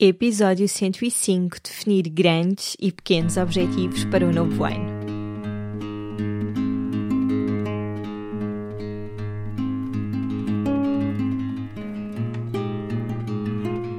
Episódio 0.00 0.68
105 0.68 1.56
Definir 1.60 2.08
grandes 2.08 2.76
e 2.80 2.92
pequenos 2.92 3.36
objetivos 3.36 4.04
para 4.04 4.24
o 4.24 4.32
novo 4.32 4.62
ano. 4.62 4.96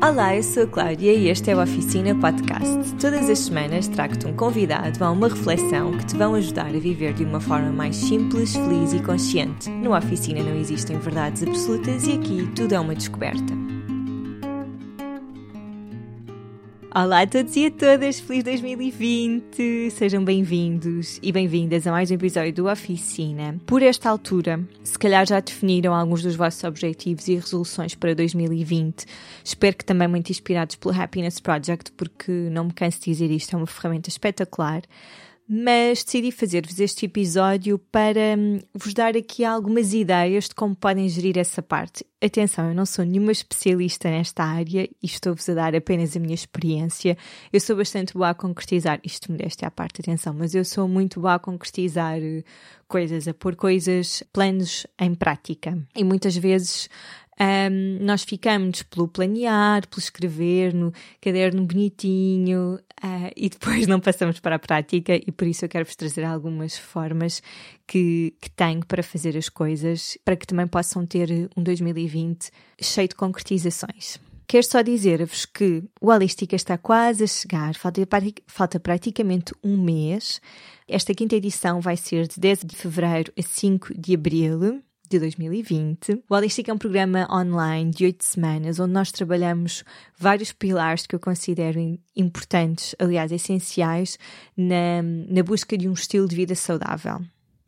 Olá, 0.02 0.38
eu 0.38 0.42
sou 0.42 0.64
a 0.64 0.68
Cláudia 0.68 1.12
e 1.12 1.28
este 1.28 1.52
é 1.52 1.56
o 1.58 1.62
Oficina 1.62 2.16
Podcast. 2.16 2.96
Todas 2.96 3.30
as 3.30 3.40
semanas 3.40 3.90
trago-te 3.90 4.26
um 4.26 4.34
convidado 4.34 5.04
a 5.04 5.12
uma 5.12 5.28
reflexão 5.28 5.98
que 5.98 6.06
te 6.06 6.16
vão 6.16 6.34
ajudar 6.36 6.68
a 6.68 6.80
viver 6.80 7.14
de 7.14 7.26
uma 7.26 7.42
forma 7.42 7.74
mais 7.74 7.98
simples, 7.98 8.56
feliz 8.56 8.94
e 8.94 9.04
consciente. 9.04 9.70
No 9.70 9.94
Oficina 9.94 10.42
não 10.42 10.56
existem 10.56 10.98
verdades 10.98 11.44
absolutas 11.44 12.08
e 12.08 12.14
aqui 12.14 12.50
tudo 12.56 12.74
é 12.74 12.80
uma 12.80 12.96
descoberta. 12.96 13.69
Olá 16.96 17.22
a 17.22 17.28
todos 17.28 17.56
e 17.56 17.68
a 17.68 17.72
todas, 17.72 18.20
feliz 18.20 18.44
2020! 18.44 19.92
Sejam 19.92 20.26
bem-vindos 20.26 21.20
e 21.22 21.32
bem-vindas 21.32 21.86
a 21.86 21.92
mais 21.92 22.10
um 22.10 22.16
episódio 22.16 22.52
do 22.52 22.68
Oficina. 22.68 23.56
Por 23.68 23.84
esta 23.84 24.10
altura, 24.10 24.60
se 24.84 24.98
calhar 24.98 25.24
já 25.28 25.40
definiram 25.40 25.94
alguns 25.94 26.24
dos 26.24 26.36
vossos 26.36 26.64
objetivos 26.64 27.28
e 27.28 27.36
resoluções 27.36 27.94
para 27.94 28.16
2020. 28.16 29.06
Espero 29.44 29.78
que 29.78 29.86
também 29.86 30.08
muito 30.08 30.32
inspirados 30.32 30.78
pelo 30.78 31.00
Happiness 31.00 31.40
Project, 31.40 31.92
porque 31.92 32.32
não 32.32 32.66
me 32.66 32.74
canso 32.74 32.98
de 33.02 33.12
dizer 33.12 33.30
isto, 33.30 33.54
é 33.54 33.58
uma 33.58 33.68
ferramenta 33.68 34.10
espetacular 34.10 34.82
mas 35.52 36.04
decidi 36.04 36.32
fazer-vos 36.32 36.80
este 36.80 37.08
episódio 37.08 37.80
para 37.92 38.38
hum, 38.38 38.60
vos 38.72 38.94
dar 38.94 39.18
aqui 39.18 39.44
algumas 39.44 39.96
ideias 39.96 40.48
de 40.48 40.54
como 40.54 40.76
podem 40.76 41.10
gerir 41.10 41.40
essa 41.40 41.60
parte. 41.64 42.06
Atenção, 42.24 42.70
eu 42.70 42.76
não 42.76 42.86
sou 42.86 43.04
nenhuma 43.04 43.32
especialista 43.32 44.12
nesta 44.12 44.44
área 44.44 44.88
e 45.02 45.06
estou-vos 45.08 45.50
a 45.50 45.56
dar 45.56 45.76
apenas 45.76 46.16
a 46.16 46.20
minha 46.20 46.36
experiência. 46.36 47.18
Eu 47.52 47.60
sou 47.60 47.76
bastante 47.76 48.14
boa 48.14 48.30
a 48.30 48.34
concretizar, 48.36 49.00
isto 49.04 49.32
me 49.32 49.40
deste 49.40 49.66
à 49.66 49.72
parte, 49.72 50.02
atenção, 50.02 50.36
mas 50.38 50.54
eu 50.54 50.64
sou 50.64 50.88
muito 50.88 51.20
boa 51.20 51.34
a 51.34 51.40
concretizar 51.40 52.20
eh, 52.20 52.44
coisas, 52.88 53.28
a 53.28 53.34
pôr 53.34 53.56
coisas, 53.56 54.22
planos 54.32 54.86
em 55.02 55.16
prática. 55.16 55.76
E 55.96 56.04
muitas 56.04 56.38
vezes 56.38 56.90
um, 57.42 58.04
nós 58.04 58.24
ficamos 58.24 58.84
pelo 58.84 59.08
planear, 59.08 59.88
pelo 59.88 60.00
escrever 60.00 60.74
no 60.74 60.92
caderno 61.22 61.64
bonitinho 61.66 62.80
uh, 63.02 63.32
e 63.36 63.50
depois 63.50 63.88
não 63.88 64.00
passamos 64.00 64.40
para 64.40 64.58
a 64.58 64.60
prática 64.60 65.16
e 65.16 65.32
por 65.32 65.48
isso 65.48 65.64
eu 65.64 65.70
quero 65.70 65.86
vos 65.86 65.96
trazer 65.96 66.26
algumas 66.26 66.78
formas 66.78 67.42
que, 67.88 68.34
que 68.42 68.50
tenho 68.52 68.86
para 68.86 69.02
fazer 69.02 69.38
as 69.38 69.48
coisas 69.48 70.18
para 70.26 70.36
que 70.36 70.46
também 70.46 70.68
possam 70.68 71.06
ter 71.06 71.50
um 71.56 71.64
2020 71.64 72.52
cheio 72.82 73.08
de 73.08 73.16
concretizações. 73.16 74.20
Quero 74.46 74.66
só 74.66 74.82
dizer-vos 74.82 75.46
que 75.46 75.84
o 76.02 76.10
Holística 76.10 76.56
está 76.56 76.76
quase 76.76 77.24
a 77.24 77.28
chegar, 77.28 77.76
falta, 77.76 78.02
falta 78.48 78.80
praticamente 78.80 79.54
um 79.64 79.78
mês. 79.78 80.42
Esta 80.88 81.14
quinta 81.14 81.36
edição 81.36 81.80
vai 81.80 81.96
ser 81.96 82.28
de 82.28 82.40
10 82.40 82.66
de 82.66 82.76
fevereiro 82.76 83.32
a 83.38 83.42
5 83.44 83.94
de 83.94 84.16
abril 84.16 84.82
de 85.10 85.20
2020. 85.20 86.24
O 86.30 86.36
Holística 86.36 86.72
é 86.72 86.74
um 86.74 86.78
programa 86.78 87.28
online 87.32 87.92
de 87.92 88.06
oito 88.06 88.24
semanas 88.24 88.80
onde 88.80 88.94
nós 88.94 89.12
trabalhamos 89.12 89.84
vários 90.18 90.52
pilares 90.52 91.08
que 91.08 91.16
eu 91.16 91.20
considero 91.20 91.80
importantes, 92.16 92.96
aliás, 93.00 93.32
essenciais, 93.32 94.20
na, 94.56 95.02
na 95.02 95.44
busca 95.44 95.78
de 95.78 95.90
um 95.90 95.94
estilo 95.94 96.28
de 96.28 96.36
vida 96.36 96.56
saudável. 96.56 97.20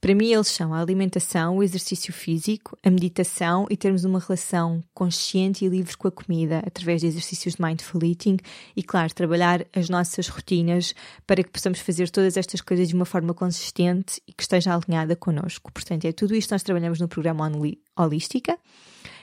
Para 0.01 0.15
mim, 0.15 0.33
eles 0.33 0.47
são 0.47 0.73
a 0.73 0.81
alimentação, 0.81 1.57
o 1.57 1.63
exercício 1.63 2.11
físico, 2.11 2.75
a 2.83 2.89
meditação 2.89 3.67
e 3.69 3.77
termos 3.77 4.03
uma 4.03 4.17
relação 4.17 4.83
consciente 4.95 5.63
e 5.63 5.69
livre 5.69 5.95
com 5.95 6.07
a 6.07 6.11
comida 6.11 6.63
através 6.65 7.01
de 7.01 7.07
exercícios 7.07 7.53
de 7.53 7.61
mindful 7.61 8.03
eating 8.03 8.37
e, 8.75 8.81
claro, 8.81 9.13
trabalhar 9.13 9.63
as 9.71 9.89
nossas 9.89 10.27
rotinas 10.27 10.95
para 11.27 11.43
que 11.43 11.51
possamos 11.51 11.79
fazer 11.81 12.09
todas 12.09 12.35
estas 12.35 12.61
coisas 12.61 12.87
de 12.87 12.95
uma 12.95 13.05
forma 13.05 13.31
consistente 13.31 14.19
e 14.27 14.33
que 14.33 14.41
esteja 14.41 14.73
alinhada 14.73 15.15
connosco. 15.15 15.71
Portanto, 15.71 16.05
é 16.05 16.11
tudo 16.11 16.33
isto 16.33 16.47
que 16.47 16.55
nós 16.55 16.63
trabalhamos 16.63 16.99
no 16.99 17.07
programa 17.07 17.51
Holística. 17.95 18.57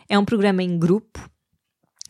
É 0.08 0.16
um 0.16 0.24
programa 0.24 0.62
em 0.62 0.78
grupo. 0.78 1.28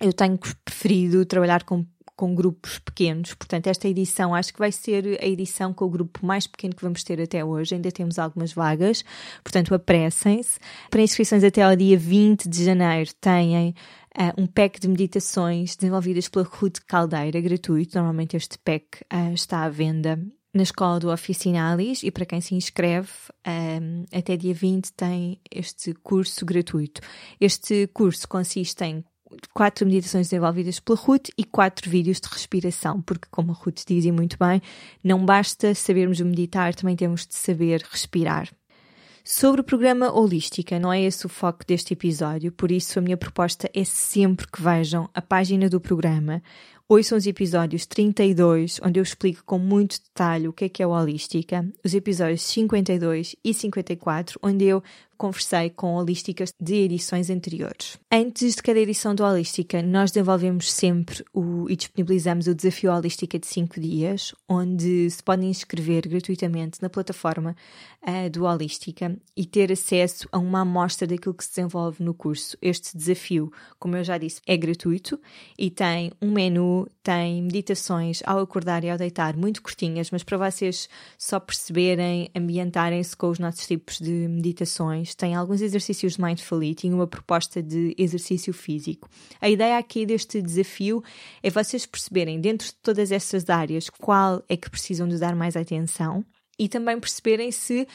Eu 0.01 0.13
tenho 0.13 0.39
preferido 0.65 1.25
trabalhar 1.27 1.65
com 1.65 1.85
com 2.19 2.35
grupos 2.35 2.81
pequenos. 2.81 3.33
Portanto, 3.33 3.69
esta 3.69 3.87
edição 3.87 4.35
acho 4.35 4.53
que 4.53 4.59
vai 4.59 4.73
ser 4.73 5.17
a 5.23 5.27
edição 5.27 5.73
com 5.73 5.85
o 5.85 5.89
grupo 5.89 6.27
mais 6.27 6.49
pequeno 6.49 6.75
que 6.75 6.83
vamos 6.83 7.05
ter 7.05 7.21
até 7.21 7.45
hoje. 7.45 7.77
Ainda 7.77 7.93
temos 7.93 8.19
algumas 8.19 8.53
vagas, 8.53 9.05
portanto, 9.45 9.73
apressem-se. 9.73 10.59
Para 10.91 11.01
inscrições 11.01 11.45
até 11.45 11.63
ao 11.63 11.77
dia 11.77 11.97
20 11.97 12.49
de 12.49 12.65
janeiro 12.65 13.11
têm 13.21 13.75
Uh, 14.19 14.43
um 14.43 14.47
pack 14.49 14.81
de 14.81 14.89
meditações 14.89 15.77
desenvolvidas 15.77 16.29
pela 16.29 16.45
Ruth 16.45 16.79
Caldeira, 16.89 17.41
gratuito. 17.41 17.97
Normalmente 17.97 18.37
este 18.37 18.59
pack 18.59 19.05
uh, 19.13 19.33
está 19.33 19.63
à 19.63 19.69
venda 19.69 20.19
na 20.53 20.65
escola 20.65 20.99
do 20.99 21.13
Oficinalis 21.13 22.03
e 22.03 22.11
para 22.11 22.27
quem 22.27 22.41
se 22.41 22.53
inscreve, 22.53 23.11
um, 23.47 24.05
até 24.13 24.37
dia 24.37 24.55
20 24.55 24.93
tem 24.95 25.41
este 25.49 25.95
curso 26.03 26.45
gratuito. 26.45 27.01
Este 27.41 27.87
curso 27.89 28.27
consiste 28.27 28.83
em 28.83 29.05
quatro 29.53 29.87
meditações 29.87 30.29
desenvolvidas 30.29 30.81
pela 30.81 30.99
Ruth 30.99 31.29
e 31.37 31.45
quatro 31.45 31.91
vídeos 31.91 32.21
de 32.21 32.29
respiração, 32.29 33.01
porque, 33.03 33.29
como 33.31 33.53
a 33.53 33.55
Ruth 33.55 33.83
dizia 33.87 34.13
muito 34.13 34.37
bem, 34.39 34.61
não 35.03 35.25
basta 35.25 35.75
sabermos 35.75 36.21
meditar, 36.21 36.75
também 36.75 36.97
temos 36.97 37.27
de 37.27 37.35
saber 37.35 37.83
respirar. 37.91 38.49
Sobre 39.31 39.61
o 39.61 39.65
programa 39.65 40.11
Holística, 40.11 40.79
não 40.79 40.91
é 40.91 41.03
esse 41.03 41.27
o 41.27 41.29
foco 41.29 41.63
deste 41.67 41.93
episódio, 41.93 42.51
por 42.51 42.73
isso 42.73 42.99
a 42.99 43.03
minha 43.03 43.17
proposta 43.17 43.71
é 43.75 43.85
sempre 43.85 44.47
que 44.51 44.63
vejam 44.63 45.11
a 45.13 45.21
página 45.21 45.69
do 45.69 45.79
programa, 45.79 46.43
ouçam 46.89 47.19
os 47.19 47.27
episódios 47.27 47.85
32, 47.85 48.81
onde 48.83 48.99
eu 48.99 49.03
explico 49.03 49.45
com 49.45 49.59
muito 49.59 50.01
detalhe 50.03 50.49
o 50.49 50.53
que 50.55 50.65
é 50.65 50.69
que 50.71 50.83
é 50.83 50.87
o 50.87 50.93
Holística, 50.93 51.71
os 51.85 51.93
episódios 51.93 52.41
52 52.41 53.37
e 53.45 53.53
54, 53.53 54.41
onde 54.43 54.65
eu 54.65 54.83
conversei 55.19 55.69
com 55.69 55.95
holísticas 55.95 56.55
de 56.59 56.77
edições 56.77 57.29
anteriores. 57.29 57.99
Antes 58.11 58.55
de 58.55 58.63
cada 58.63 58.79
edição 58.79 59.15
do 59.15 59.25
Holística, 59.25 59.83
nós 59.83 60.13
desenvolvemos 60.13 60.71
sempre 60.73 61.25
o, 61.35 61.69
e 61.69 61.75
disponibilizamos 61.75 62.47
o 62.47 62.55
desafio 62.55 62.93
Holística 62.93 63.39
de 63.39 63.47
5 63.47 63.81
dias, 63.81 64.33
onde 64.49 65.11
se 65.11 65.23
podem 65.23 65.51
inscrever 65.51 66.09
gratuitamente 66.09 66.81
na 66.81 66.89
plataforma 66.89 67.57
uh, 68.03 68.31
do 68.31 68.45
Holística 68.45 69.17
e 69.37 69.45
ter 69.45 69.73
acesso 69.73 70.29
a 70.31 70.39
uma 70.39 70.61
amostra 70.61 71.07
daquilo 71.07 71.35
que 71.35 71.45
se 71.45 71.51
desenvolve 71.51 72.03
no 72.03 72.15
curso. 72.15 72.57
Este 72.63 72.97
desafio, 72.97 73.53
como 73.79 73.97
eu 73.97 74.05
já 74.05 74.17
disse, 74.17 74.41
é 74.47 74.57
gratuito 74.57 75.21
e 75.59 75.69
tem 75.69 76.13
um 76.23 76.31
menu, 76.31 76.87
tem 77.03 77.43
meditações 77.43 78.23
ao 78.25 78.39
acordar 78.39 78.85
e 78.85 78.91
ao 78.91 78.97
deitar 78.97 79.37
muito 79.37 79.61
curtinhas, 79.63 80.13
mas 80.13 80.23
para 80.23 80.39
vocês 80.39 80.89
só 81.19 81.41
perceberem, 81.41 82.31
ambientarem-se 82.37 83.17
com 83.17 83.29
os 83.29 83.41
nossos 83.41 83.67
tipos 83.67 83.99
de 83.99 84.29
meditações 84.29 85.08
tem 85.15 85.35
alguns 85.35 85.61
exercícios 85.61 86.15
de 86.15 86.23
mindful 86.23 86.63
eating, 86.63 86.93
uma 86.93 87.07
proposta 87.07 87.63
de 87.63 87.95
exercício 87.99 88.53
físico. 88.53 89.09
A 89.41 89.49
ideia 89.49 89.79
aqui 89.79 90.05
deste 90.07 90.41
desafio 90.41 91.03
é 91.43 91.51
vocês 91.51 91.87
perceberem 91.87 92.41
dentro 92.41 92.67
de 92.67 92.75
todas 92.75 93.13
estas 93.13 93.49
áreas 93.49 93.89
qual 93.91 94.43
é 94.49 94.57
que 94.57 94.71
precisam 94.71 95.09
de 95.09 95.19
dar 95.19 95.35
mais 95.35 95.57
atenção 95.57 96.25
e 96.59 96.69
também 96.69 96.99
perceberem 96.99 97.53
se 97.53 97.87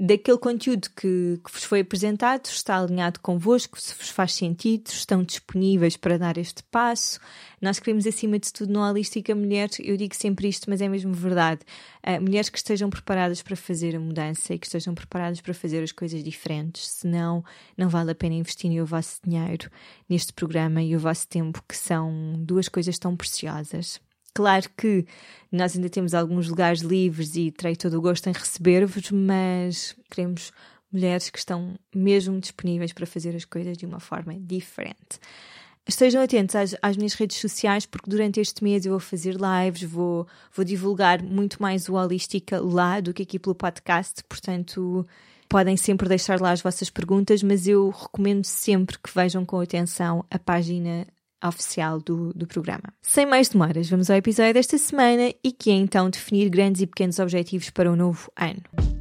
daquele 0.00 0.38
conteúdo 0.38 0.88
que, 0.96 1.38
que, 1.44 1.52
vos 1.52 1.62
foi 1.62 1.80
apresentado 1.80 2.46
está 2.46 2.78
alinhado 2.78 3.20
convosco, 3.20 3.78
se 3.78 3.94
vos 3.94 4.08
faz 4.08 4.32
sentido, 4.32 4.88
estão 4.88 5.22
disponíveis 5.22 5.94
para 5.94 6.16
dar 6.16 6.38
este 6.38 6.62
passo. 6.64 7.20
Nós 7.60 7.78
queremos, 7.78 8.06
acima 8.06 8.38
de 8.38 8.50
tudo, 8.50 8.72
no 8.72 8.80
Holística 8.80 9.34
Mulheres, 9.34 9.78
eu 9.78 9.98
digo 9.98 10.16
sempre 10.16 10.48
isto, 10.48 10.70
mas 10.70 10.80
é 10.80 10.88
mesmo 10.88 11.12
verdade, 11.12 11.60
uh, 12.06 12.18
mulheres 12.18 12.48
que 12.48 12.56
estejam 12.56 12.88
preparadas 12.88 13.42
para 13.42 13.54
fazer 13.54 13.94
a 13.94 14.00
mudança 14.00 14.54
e 14.54 14.58
que 14.58 14.66
estejam 14.66 14.94
preparadas 14.94 15.42
para 15.42 15.52
fazer 15.52 15.82
as 15.82 15.92
coisas 15.92 16.24
diferentes, 16.24 16.88
senão 16.88 17.44
não 17.76 17.90
vale 17.90 18.12
a 18.12 18.14
pena 18.14 18.34
investir 18.36 18.70
o 18.82 18.86
vosso 18.86 19.20
dinheiro 19.22 19.70
neste 20.08 20.32
programa 20.32 20.82
e 20.82 20.96
o 20.96 20.98
vosso 20.98 21.28
tempo, 21.28 21.62
que 21.68 21.76
são 21.76 22.32
duas 22.38 22.70
coisas 22.70 22.98
tão 22.98 23.14
preciosas. 23.14 24.00
Claro 24.34 24.68
que 24.76 25.04
nós 25.50 25.74
ainda 25.74 25.88
temos 25.88 26.14
alguns 26.14 26.48
lugares 26.48 26.80
livres 26.80 27.34
e 27.34 27.50
terei 27.50 27.74
todo 27.74 27.98
o 27.98 28.00
gosto 28.00 28.28
em 28.28 28.32
receber-vos, 28.32 29.10
mas 29.10 29.96
queremos 30.10 30.52
mulheres 30.92 31.30
que 31.30 31.38
estão 31.38 31.78
mesmo 31.94 32.38
disponíveis 32.40 32.92
para 32.92 33.06
fazer 33.06 33.34
as 33.34 33.44
coisas 33.44 33.76
de 33.76 33.86
uma 33.86 34.00
forma 34.00 34.34
diferente. 34.34 35.18
Estejam 35.86 36.22
atentos 36.22 36.54
às, 36.54 36.76
às, 36.82 36.96
minhas 36.96 37.14
redes 37.14 37.38
sociais, 37.38 37.86
porque 37.86 38.08
durante 38.08 38.38
este 38.38 38.62
mês 38.62 38.84
eu 38.84 38.92
vou 38.92 39.00
fazer 39.00 39.34
lives, 39.34 39.82
vou, 39.82 40.26
vou 40.54 40.64
divulgar 40.64 41.22
muito 41.22 41.60
mais 41.60 41.88
o 41.88 41.94
Holística 41.94 42.60
lá 42.60 43.00
do 43.00 43.12
que 43.12 43.22
aqui 43.22 43.38
pelo 43.38 43.54
podcast, 43.54 44.22
portanto 44.28 45.06
podem 45.48 45.76
sempre 45.76 46.08
deixar 46.08 46.40
lá 46.40 46.52
as 46.52 46.62
vossas 46.62 46.90
perguntas, 46.90 47.42
mas 47.42 47.66
eu 47.66 47.90
recomendo 47.90 48.44
sempre 48.44 48.96
que 48.98 49.12
vejam 49.12 49.44
com 49.44 49.58
atenção 49.58 50.24
a 50.30 50.38
página 50.38 51.06
oficial 51.44 52.00
do, 52.00 52.32
do 52.34 52.46
programa. 52.46 52.92
Sem 53.02 53.26
mais 53.26 53.48
demoras, 53.48 53.88
vamos 53.88 54.10
ao 54.10 54.16
episódio 54.16 54.54
desta 54.54 54.78
semana 54.78 55.32
e 55.42 55.52
que 55.52 55.70
é 55.70 55.74
então 55.74 56.10
definir 56.10 56.48
grandes 56.48 56.82
e 56.82 56.86
pequenos 56.86 57.18
objetivos 57.18 57.70
para 57.70 57.90
o 57.90 57.96
novo 57.96 58.30
ano. 58.36 58.99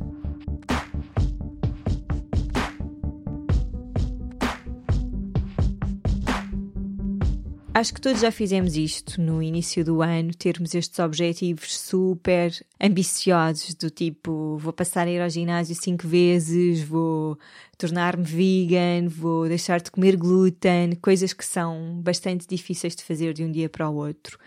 Acho 7.71 7.94
que 7.94 8.01
todos 8.01 8.19
já 8.19 8.31
fizemos 8.31 8.75
isto 8.75 9.21
no 9.21 9.42
início 9.44 9.86
do 9.86 10.01
ano, 10.01 10.33
termos 10.33 10.74
estes 10.74 10.98
objetivos 11.00 11.80
super 11.80 12.51
ambiciosos, 12.81 13.75
do 13.75 13.89
tipo 13.92 14.57
vou 14.57 14.74
passar 14.74 15.07
a 15.07 15.10
ir 15.10 15.21
ao 15.21 15.30
ginásio 15.30 15.75
cinco 15.75 16.07
vezes, 16.07 16.81
vou 16.81 17.38
tornar-me 17.77 18.24
vegan, 18.24 19.07
vou 19.07 19.48
deixar 19.48 19.80
de 19.80 19.92
comer 19.92 20.18
glúten, 20.18 20.95
coisas 21.01 21.31
que 21.31 21.45
são 21.45 22.01
bastante 22.01 22.48
difíceis 22.48 22.95
de 22.95 23.04
fazer 23.04 23.33
de 23.33 23.44
um 23.44 23.51
dia 23.51 23.69
para 23.69 23.88
o 23.88 23.95
outro. 23.95 24.38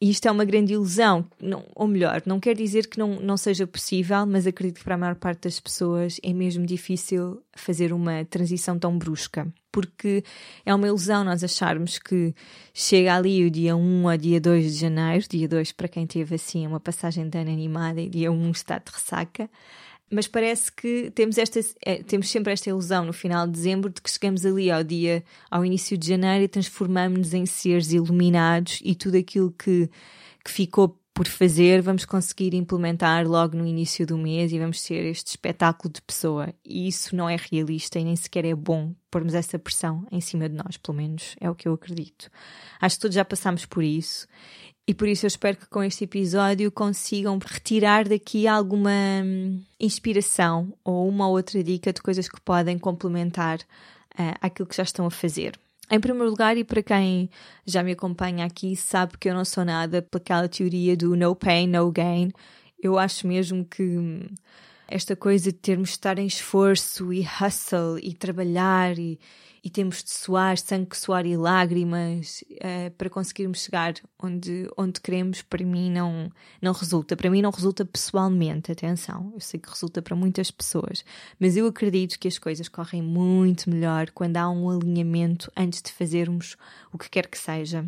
E 0.00 0.10
isto 0.10 0.26
é 0.26 0.30
uma 0.30 0.44
grande 0.44 0.74
ilusão, 0.74 1.24
não, 1.40 1.64
ou 1.74 1.86
melhor, 1.86 2.22
não 2.26 2.38
quer 2.38 2.54
dizer 2.54 2.88
que 2.88 2.98
não, 2.98 3.20
não 3.20 3.36
seja 3.36 3.66
possível, 3.66 4.26
mas 4.26 4.46
acredito 4.46 4.78
que 4.78 4.84
para 4.84 4.96
a 4.96 4.98
maior 4.98 5.14
parte 5.14 5.42
das 5.42 5.58
pessoas 5.58 6.20
é 6.22 6.32
mesmo 6.32 6.66
difícil 6.66 7.40
fazer 7.56 7.92
uma 7.92 8.24
transição 8.24 8.78
tão 8.78 8.98
brusca. 8.98 9.46
Porque 9.70 10.24
é 10.64 10.74
uma 10.74 10.86
ilusão 10.86 11.24
nós 11.24 11.44
acharmos 11.44 11.98
que 11.98 12.34
chega 12.72 13.14
ali 13.14 13.44
o 13.44 13.50
dia 13.50 13.76
1 13.76 14.08
ao 14.08 14.16
dia 14.16 14.40
2 14.40 14.72
de 14.72 14.80
janeiro, 14.80 15.26
dia 15.28 15.46
2 15.46 15.72
para 15.72 15.88
quem 15.88 16.06
teve 16.06 16.34
assim 16.34 16.66
uma 16.66 16.80
passagem 16.80 17.28
de 17.28 17.38
ano 17.38 17.50
animada 17.50 18.00
e 18.00 18.08
dia 18.08 18.32
1 18.32 18.50
está 18.50 18.78
de 18.78 18.90
ressaca, 18.90 19.50
mas 20.10 20.26
parece 20.26 20.72
que 20.72 21.10
temos, 21.14 21.36
esta, 21.36 21.60
é, 21.84 22.02
temos 22.02 22.30
sempre 22.30 22.52
esta 22.52 22.70
ilusão 22.70 23.04
no 23.04 23.12
final 23.12 23.46
de 23.46 23.52
dezembro 23.52 23.90
de 23.90 24.00
que 24.00 24.10
chegamos 24.10 24.44
ali 24.46 24.70
ao 24.70 24.82
dia, 24.82 25.22
ao 25.50 25.64
início 25.64 25.98
de 25.98 26.08
janeiro 26.08 26.44
e 26.44 26.48
transformamos-nos 26.48 27.34
em 27.34 27.44
seres 27.44 27.92
iluminados 27.92 28.80
e 28.82 28.94
tudo 28.94 29.18
aquilo 29.18 29.52
que, 29.52 29.90
que 30.42 30.50
ficou 30.50 30.98
por 31.18 31.26
fazer 31.26 31.82
vamos 31.82 32.04
conseguir 32.04 32.54
implementar 32.54 33.26
logo 33.26 33.56
no 33.56 33.66
início 33.66 34.06
do 34.06 34.16
mês 34.16 34.52
e 34.52 34.58
vamos 34.60 34.80
ser 34.80 35.04
este 35.04 35.30
espetáculo 35.30 35.92
de 35.92 36.00
pessoa. 36.00 36.54
E 36.64 36.86
isso 36.86 37.16
não 37.16 37.28
é 37.28 37.34
realista 37.34 37.98
e 37.98 38.04
nem 38.04 38.14
sequer 38.14 38.44
é 38.44 38.54
bom 38.54 38.94
pormos 39.10 39.34
essa 39.34 39.58
pressão 39.58 40.06
em 40.12 40.20
cima 40.20 40.48
de 40.48 40.54
nós, 40.54 40.76
pelo 40.76 40.96
menos 40.96 41.34
é 41.40 41.50
o 41.50 41.56
que 41.56 41.66
eu 41.66 41.72
acredito. 41.72 42.30
Acho 42.80 42.94
que 42.94 43.02
todos 43.02 43.16
já 43.16 43.24
passamos 43.24 43.66
por 43.66 43.82
isso 43.82 44.28
e 44.86 44.94
por 44.94 45.08
isso 45.08 45.26
eu 45.26 45.28
espero 45.28 45.56
que 45.56 45.66
com 45.66 45.82
este 45.82 46.04
episódio 46.04 46.70
consigam 46.70 47.36
retirar 47.44 48.08
daqui 48.08 48.46
alguma 48.46 48.92
hum, 49.24 49.60
inspiração 49.80 50.72
ou 50.84 51.08
uma 51.08 51.26
outra 51.26 51.64
dica 51.64 51.92
de 51.92 52.00
coisas 52.00 52.28
que 52.28 52.40
podem 52.40 52.78
complementar 52.78 53.58
uh, 53.58 54.38
aquilo 54.40 54.68
que 54.68 54.76
já 54.76 54.84
estão 54.84 55.04
a 55.04 55.10
fazer. 55.10 55.58
Em 55.90 55.98
primeiro 55.98 56.28
lugar, 56.28 56.56
e 56.58 56.64
para 56.64 56.82
quem 56.82 57.30
já 57.64 57.82
me 57.82 57.92
acompanha 57.92 58.44
aqui, 58.44 58.76
sabe 58.76 59.16
que 59.18 59.28
eu 59.28 59.34
não 59.34 59.44
sou 59.44 59.64
nada 59.64 60.02
pelaquela 60.02 60.46
teoria 60.48 60.94
do 60.96 61.16
no 61.16 61.34
pain, 61.34 61.66
no 61.66 61.90
gain. 61.90 62.30
Eu 62.82 62.98
acho 62.98 63.26
mesmo 63.26 63.64
que 63.64 63.82
hum, 63.82 64.26
esta 64.88 65.14
coisa 65.14 65.52
de 65.52 65.58
termos 65.58 65.90
de 65.90 65.94
estar 65.96 66.18
em 66.18 66.26
esforço 66.26 67.12
e 67.12 67.20
hustle 67.20 68.00
e 68.02 68.14
trabalhar 68.14 68.98
e, 68.98 69.20
e 69.62 69.68
temos 69.68 70.02
de 70.02 70.10
suar 70.10 70.56
sangue, 70.56 70.96
suar 70.96 71.26
e 71.26 71.36
lágrimas 71.36 72.42
uh, 72.52 72.90
para 72.96 73.10
conseguirmos 73.10 73.60
chegar 73.60 73.94
onde, 74.18 74.66
onde 74.78 74.98
queremos, 74.98 75.42
para 75.42 75.64
mim 75.64 75.90
não, 75.90 76.30
não 76.60 76.72
resulta. 76.72 77.16
Para 77.16 77.28
mim 77.28 77.42
não 77.42 77.50
resulta 77.50 77.84
pessoalmente, 77.84 78.72
atenção. 78.72 79.30
Eu 79.34 79.40
sei 79.40 79.60
que 79.60 79.68
resulta 79.68 80.00
para 80.00 80.16
muitas 80.16 80.50
pessoas, 80.50 81.04
mas 81.38 81.56
eu 81.56 81.66
acredito 81.66 82.18
que 82.18 82.26
as 82.26 82.38
coisas 82.38 82.68
correm 82.68 83.02
muito 83.02 83.68
melhor 83.68 84.10
quando 84.10 84.38
há 84.38 84.48
um 84.48 84.70
alinhamento 84.70 85.52
antes 85.54 85.82
de 85.82 85.92
fazermos 85.92 86.56
o 86.90 86.96
que 86.96 87.10
quer 87.10 87.26
que 87.26 87.38
seja. 87.38 87.86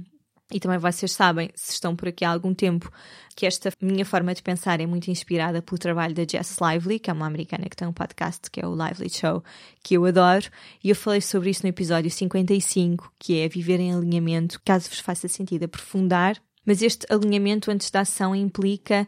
E 0.52 0.58
também 0.58 0.79
vocês 0.79 1.12
sabem, 1.12 1.50
se 1.55 1.73
estão 1.73 1.94
por 1.94 2.08
aqui 2.08 2.25
há 2.25 2.31
algum 2.31 2.52
tempo, 2.52 2.91
que 3.37 3.47
esta 3.47 3.73
minha 3.81 4.05
forma 4.05 4.35
de 4.35 4.43
pensar 4.43 4.81
é 4.81 4.87
muito 4.87 5.11
inspirada 5.11 5.62
pelo 5.62 5.79
trabalho 5.79 6.14
da 6.14 6.25
Jess 6.29 6.58
Lively, 6.61 6.99
que 6.99 7.08
é 7.08 7.12
uma 7.12 7.26
americana 7.26 7.69
que 7.69 7.76
tem 7.76 7.87
um 7.87 7.93
podcast 7.93 8.50
que 8.50 8.61
é 8.61 8.67
o 8.67 8.75
Lively 8.75 9.11
Show, 9.11 9.43
que 9.82 9.94
eu 9.94 10.05
adoro, 10.05 10.49
e 10.82 10.91
eu 10.91 10.97
falei 10.97 11.20
sobre 11.20 11.50
isso 11.50 11.62
no 11.62 11.69
episódio 11.69 12.11
55, 12.11 13.12
que 13.19 13.38
é 13.38 13.49
viver 13.49 13.79
em 13.79 13.94
alinhamento, 13.94 14.61
caso 14.64 14.88
vos 14.88 14.99
faça 14.99 15.29
sentido 15.29 15.64
aprofundar. 15.64 16.37
Mas 16.67 16.82
este 16.82 17.06
alinhamento 17.08 17.70
antes 17.70 17.91
da 17.91 18.00
ação 18.00 18.35
implica 18.35 19.06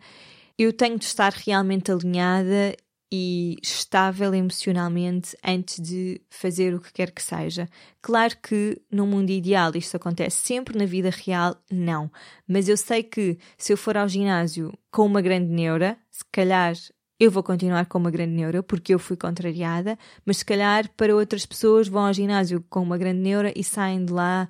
eu 0.58 0.72
tenho 0.72 0.98
de 0.98 1.04
estar 1.04 1.32
realmente 1.32 1.90
alinhada 1.90 2.76
e 3.14 3.58
estável 3.62 4.34
emocionalmente 4.34 5.36
antes 5.44 5.78
de 5.78 6.18
fazer 6.30 6.74
o 6.74 6.80
que 6.80 6.90
quer 6.90 7.10
que 7.10 7.22
seja. 7.22 7.68
Claro 8.00 8.34
que 8.42 8.80
no 8.90 9.06
mundo 9.06 9.28
ideal 9.28 9.70
isto 9.74 9.98
acontece 9.98 10.38
sempre, 10.38 10.78
na 10.78 10.86
vida 10.86 11.10
real 11.10 11.54
não. 11.70 12.10
Mas 12.48 12.70
eu 12.70 12.76
sei 12.76 13.02
que 13.02 13.36
se 13.58 13.70
eu 13.70 13.76
for 13.76 13.98
ao 13.98 14.08
ginásio 14.08 14.72
com 14.90 15.04
uma 15.04 15.20
grande 15.20 15.50
neura, 15.50 15.98
se 16.10 16.24
calhar 16.32 16.74
eu 17.20 17.30
vou 17.30 17.42
continuar 17.42 17.84
com 17.84 17.98
uma 17.98 18.10
grande 18.10 18.32
neura 18.32 18.62
porque 18.62 18.94
eu 18.94 18.98
fui 18.98 19.16
contrariada, 19.16 19.98
mas 20.24 20.38
se 20.38 20.44
calhar 20.46 20.90
para 20.96 21.14
outras 21.14 21.44
pessoas 21.44 21.88
vão 21.88 22.06
ao 22.06 22.14
ginásio 22.14 22.64
com 22.70 22.80
uma 22.80 22.96
grande 22.96 23.20
neura 23.20 23.52
e 23.54 23.62
saem 23.62 24.06
de 24.06 24.12
lá 24.12 24.48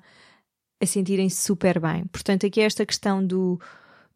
a 0.81 0.85
sentirem-se 0.85 1.41
super 1.41 1.81
bem. 1.81 2.05
Portanto, 2.05 2.45
aqui 2.45 2.61
é 2.61 2.63
esta 2.63 2.85
questão 2.85 3.25
do 3.25 3.59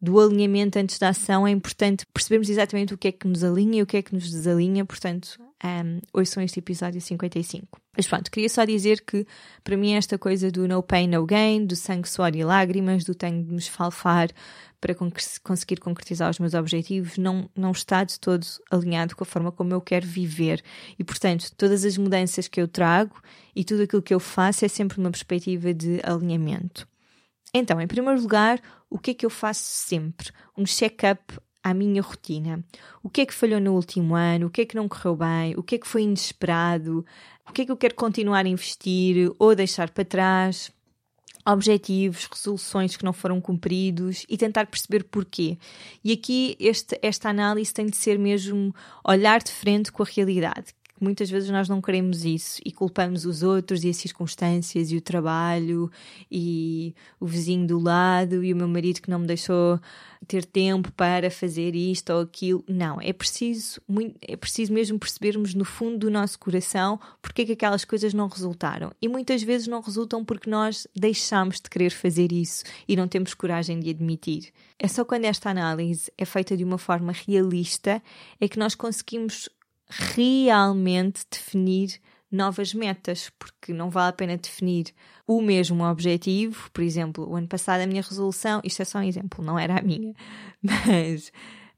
do 0.00 0.20
alinhamento 0.20 0.78
antes 0.78 0.98
da 0.98 1.08
ação, 1.08 1.46
é 1.46 1.50
importante 1.50 2.06
percebermos 2.12 2.48
exatamente 2.48 2.94
o 2.94 2.98
que 2.98 3.08
é 3.08 3.12
que 3.12 3.26
nos 3.26 3.42
alinha 3.42 3.80
e 3.80 3.82
o 3.82 3.86
que 3.86 3.96
é 3.96 4.02
que 4.02 4.14
nos 4.14 4.30
desalinha, 4.30 4.84
portanto, 4.84 5.38
um, 5.64 6.24
são 6.24 6.42
este 6.42 6.60
episódio 6.60 7.00
55. 7.00 7.80
Mas 7.96 8.06
pronto, 8.06 8.30
queria 8.30 8.48
só 8.48 8.64
dizer 8.64 9.02
que 9.04 9.26
para 9.64 9.76
mim 9.76 9.94
esta 9.94 10.16
coisa 10.16 10.52
do 10.52 10.68
no 10.68 10.80
pain, 10.82 11.08
no 11.08 11.26
gain, 11.26 11.66
do 11.66 11.74
sangue, 11.74 12.08
suor 12.08 12.34
e 12.36 12.44
lágrimas, 12.44 13.02
do 13.02 13.12
tenho 13.12 13.42
de 13.42 13.50
me 13.50 13.58
esfalfar 13.58 14.30
para 14.80 14.94
conseguir 15.42 15.80
concretizar 15.80 16.30
os 16.30 16.38
meus 16.38 16.54
objetivos, 16.54 17.18
não, 17.18 17.50
não 17.56 17.72
está 17.72 18.04
de 18.04 18.20
todo 18.20 18.46
alinhado 18.70 19.16
com 19.16 19.24
a 19.24 19.26
forma 19.26 19.50
como 19.50 19.72
eu 19.74 19.80
quero 19.80 20.06
viver. 20.06 20.62
E 20.96 21.02
portanto, 21.02 21.50
todas 21.56 21.84
as 21.84 21.98
mudanças 21.98 22.46
que 22.46 22.60
eu 22.60 22.68
trago 22.68 23.20
e 23.56 23.64
tudo 23.64 23.82
aquilo 23.82 24.02
que 24.02 24.14
eu 24.14 24.20
faço 24.20 24.64
é 24.64 24.68
sempre 24.68 25.00
uma 25.00 25.10
perspectiva 25.10 25.74
de 25.74 26.00
alinhamento. 26.04 26.86
Então, 27.54 27.80
em 27.80 27.86
primeiro 27.86 28.20
lugar, 28.20 28.60
o 28.90 28.98
que 28.98 29.12
é 29.12 29.14
que 29.14 29.26
eu 29.26 29.30
faço 29.30 29.62
sempre? 29.64 30.30
Um 30.56 30.66
check-up 30.66 31.38
à 31.62 31.72
minha 31.74 32.02
rotina. 32.02 32.64
O 33.02 33.08
que 33.08 33.22
é 33.22 33.26
que 33.26 33.34
falhou 33.34 33.60
no 33.60 33.74
último 33.74 34.14
ano? 34.14 34.46
O 34.46 34.50
que 34.50 34.62
é 34.62 34.66
que 34.66 34.76
não 34.76 34.88
correu 34.88 35.16
bem? 35.16 35.54
O 35.56 35.62
que 35.62 35.76
é 35.76 35.78
que 35.78 35.86
foi 35.88 36.02
inesperado? 36.02 37.04
O 37.48 37.52
que 37.52 37.62
é 37.62 37.64
que 37.66 37.72
eu 37.72 37.76
quero 37.76 37.94
continuar 37.94 38.44
a 38.44 38.48
investir 38.48 39.32
ou 39.38 39.54
deixar 39.54 39.90
para 39.90 40.04
trás? 40.04 40.70
Objetivos, 41.46 42.28
resoluções 42.30 42.94
que 42.96 43.04
não 43.04 43.12
foram 43.12 43.40
cumpridos 43.40 44.26
e 44.28 44.36
tentar 44.36 44.66
perceber 44.66 45.04
porquê. 45.04 45.56
E 46.04 46.12
aqui 46.12 46.54
este, 46.60 46.98
esta 47.00 47.30
análise 47.30 47.72
tem 47.72 47.86
de 47.86 47.96
ser 47.96 48.18
mesmo 48.18 48.74
olhar 49.02 49.42
de 49.42 49.50
frente 49.50 49.90
com 49.90 50.02
a 50.02 50.06
realidade 50.06 50.74
muitas 51.00 51.30
vezes 51.30 51.50
nós 51.50 51.68
não 51.68 51.80
queremos 51.80 52.24
isso 52.24 52.60
e 52.64 52.72
culpamos 52.72 53.24
os 53.24 53.42
outros 53.42 53.84
e 53.84 53.90
as 53.90 53.96
circunstâncias 53.96 54.90
e 54.90 54.96
o 54.96 55.00
trabalho 55.00 55.90
e 56.30 56.94
o 57.18 57.26
vizinho 57.26 57.66
do 57.66 57.78
lado 57.78 58.44
e 58.44 58.52
o 58.52 58.56
meu 58.56 58.68
marido 58.68 59.00
que 59.00 59.10
não 59.10 59.20
me 59.20 59.26
deixou 59.26 59.80
ter 60.26 60.44
tempo 60.44 60.90
para 60.92 61.30
fazer 61.30 61.74
isto 61.74 62.12
ou 62.12 62.20
aquilo. 62.20 62.64
Não, 62.68 63.00
é 63.00 63.12
preciso, 63.12 63.80
é 64.22 64.36
preciso 64.36 64.72
mesmo 64.72 64.98
percebermos 64.98 65.54
no 65.54 65.64
fundo 65.64 65.98
do 65.98 66.10
nosso 66.10 66.38
coração 66.38 66.98
porque 67.22 67.42
é 67.42 67.44
que 67.46 67.52
aquelas 67.52 67.84
coisas 67.84 68.12
não 68.12 68.28
resultaram. 68.28 68.92
E 69.00 69.08
muitas 69.08 69.42
vezes 69.42 69.66
não 69.66 69.80
resultam 69.80 70.24
porque 70.24 70.50
nós 70.50 70.86
deixamos 70.94 71.60
de 71.60 71.70
querer 71.70 71.90
fazer 71.90 72.32
isso 72.32 72.64
e 72.86 72.96
não 72.96 73.06
temos 73.06 73.34
coragem 73.34 73.80
de 73.80 73.90
admitir. 73.90 74.52
É 74.78 74.88
só 74.88 75.04
quando 75.04 75.24
esta 75.24 75.50
análise 75.50 76.10
é 76.16 76.24
feita 76.24 76.56
de 76.56 76.64
uma 76.64 76.78
forma 76.78 77.12
realista 77.12 78.02
é 78.40 78.48
que 78.48 78.58
nós 78.58 78.74
conseguimos 78.74 79.48
realmente 79.88 81.24
definir 81.30 82.00
novas 82.30 82.74
metas, 82.74 83.30
porque 83.38 83.72
não 83.72 83.90
vale 83.90 84.10
a 84.10 84.12
pena 84.12 84.36
definir 84.36 84.92
o 85.26 85.40
mesmo 85.40 85.84
objetivo. 85.84 86.70
Por 86.72 86.82
exemplo, 86.82 87.28
o 87.28 87.36
ano 87.36 87.48
passado 87.48 87.80
a 87.80 87.86
minha 87.86 88.02
resolução, 88.02 88.60
isto 88.64 88.82
é 88.82 88.84
só 88.84 88.98
um 88.98 89.02
exemplo, 89.02 89.44
não 89.44 89.58
era 89.58 89.78
a 89.78 89.82
minha, 89.82 90.14
mas 90.62 91.32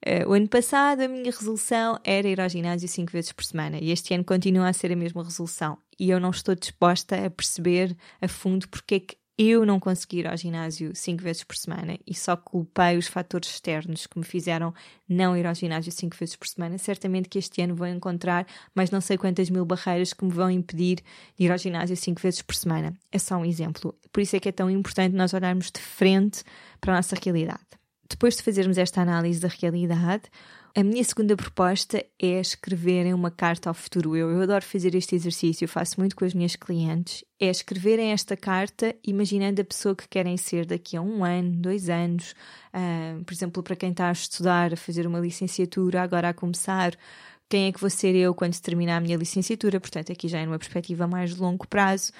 uh, 0.06 0.28
o 0.28 0.32
ano 0.32 0.48
passado 0.48 1.02
a 1.02 1.08
minha 1.08 1.30
resolução 1.30 1.98
era 2.04 2.28
ir 2.28 2.40
ao 2.40 2.48
ginásio 2.48 2.88
cinco 2.88 3.12
vezes 3.12 3.32
por 3.32 3.44
semana 3.44 3.78
e 3.78 3.90
este 3.90 4.12
ano 4.12 4.24
continua 4.24 4.68
a 4.68 4.72
ser 4.72 4.92
a 4.92 4.96
mesma 4.96 5.22
resolução. 5.22 5.78
E 5.98 6.10
eu 6.10 6.18
não 6.18 6.30
estou 6.30 6.54
disposta 6.54 7.26
a 7.26 7.30
perceber 7.30 7.96
a 8.20 8.26
fundo 8.26 8.68
porque 8.68 8.94
é 8.94 9.00
que 9.00 9.19
eu 9.42 9.64
não 9.64 9.80
consegui 9.80 10.18
ir 10.18 10.26
ao 10.26 10.36
ginásio 10.36 10.92
cinco 10.94 11.22
vezes 11.22 11.42
por 11.42 11.56
semana 11.56 11.98
e 12.06 12.14
só 12.14 12.36
culpei 12.36 12.98
os 12.98 13.06
fatores 13.06 13.48
externos 13.48 14.06
que 14.06 14.18
me 14.18 14.24
fizeram 14.24 14.74
não 15.08 15.34
ir 15.34 15.46
ao 15.46 15.54
ginásio 15.54 15.90
cinco 15.90 16.14
vezes 16.14 16.36
por 16.36 16.46
semana, 16.46 16.76
certamente 16.76 17.26
que 17.26 17.38
este 17.38 17.62
ano 17.62 17.74
vou 17.74 17.86
encontrar 17.86 18.46
mais 18.74 18.90
não 18.90 19.00
sei 19.00 19.16
quantas 19.16 19.48
mil 19.48 19.64
barreiras 19.64 20.12
que 20.12 20.26
me 20.26 20.30
vão 20.30 20.50
impedir 20.50 20.96
de 21.38 21.44
ir 21.44 21.50
ao 21.50 21.56
ginásio 21.56 21.96
cinco 21.96 22.20
vezes 22.20 22.42
por 22.42 22.54
semana. 22.54 22.92
É 23.10 23.18
só 23.18 23.36
um 23.36 23.44
exemplo. 23.46 23.94
Por 24.12 24.20
isso 24.20 24.36
é 24.36 24.40
que 24.40 24.50
é 24.50 24.52
tão 24.52 24.68
importante 24.68 25.16
nós 25.16 25.32
olharmos 25.32 25.70
de 25.70 25.80
frente 25.80 26.44
para 26.78 26.92
a 26.92 26.96
nossa 26.96 27.16
realidade. 27.16 27.64
Depois 28.10 28.36
de 28.36 28.42
fazermos 28.42 28.76
esta 28.76 29.00
análise 29.00 29.40
da 29.40 29.48
realidade, 29.48 30.24
a 30.76 30.84
minha 30.84 31.02
segunda 31.02 31.36
proposta 31.36 32.04
é 32.20 32.40
escreverem 32.40 33.12
uma 33.12 33.30
carta 33.30 33.68
ao 33.68 33.74
futuro 33.74 34.16
eu. 34.16 34.30
Eu 34.30 34.42
adoro 34.42 34.64
fazer 34.64 34.94
este 34.94 35.16
exercício, 35.16 35.66
faço 35.66 35.98
muito 35.98 36.14
com 36.14 36.24
as 36.24 36.32
minhas 36.32 36.54
clientes. 36.54 37.24
É 37.40 37.50
escreverem 37.50 38.12
esta 38.12 38.36
carta 38.36 38.94
imaginando 39.04 39.60
a 39.60 39.64
pessoa 39.64 39.96
que 39.96 40.08
querem 40.08 40.36
ser 40.36 40.64
daqui 40.64 40.96
a 40.96 41.02
um 41.02 41.24
ano, 41.24 41.56
dois 41.56 41.88
anos. 41.88 42.34
Uh, 42.72 43.24
por 43.24 43.34
exemplo, 43.34 43.62
para 43.62 43.74
quem 43.74 43.90
está 43.90 44.08
a 44.08 44.12
estudar, 44.12 44.72
a 44.72 44.76
fazer 44.76 45.06
uma 45.06 45.18
licenciatura, 45.18 46.02
agora 46.02 46.28
a 46.28 46.34
começar, 46.34 46.96
quem 47.48 47.66
é 47.66 47.72
que 47.72 47.80
vou 47.80 47.90
ser 47.90 48.14
eu 48.14 48.32
quando 48.32 48.58
terminar 48.60 48.98
a 48.98 49.00
minha 49.00 49.16
licenciatura? 49.16 49.80
Portanto, 49.80 50.12
aqui 50.12 50.28
já 50.28 50.38
é 50.38 50.46
numa 50.46 50.58
perspectiva 50.58 51.08
mais 51.08 51.34
de 51.34 51.40
longo 51.40 51.66
prazo. 51.66 52.12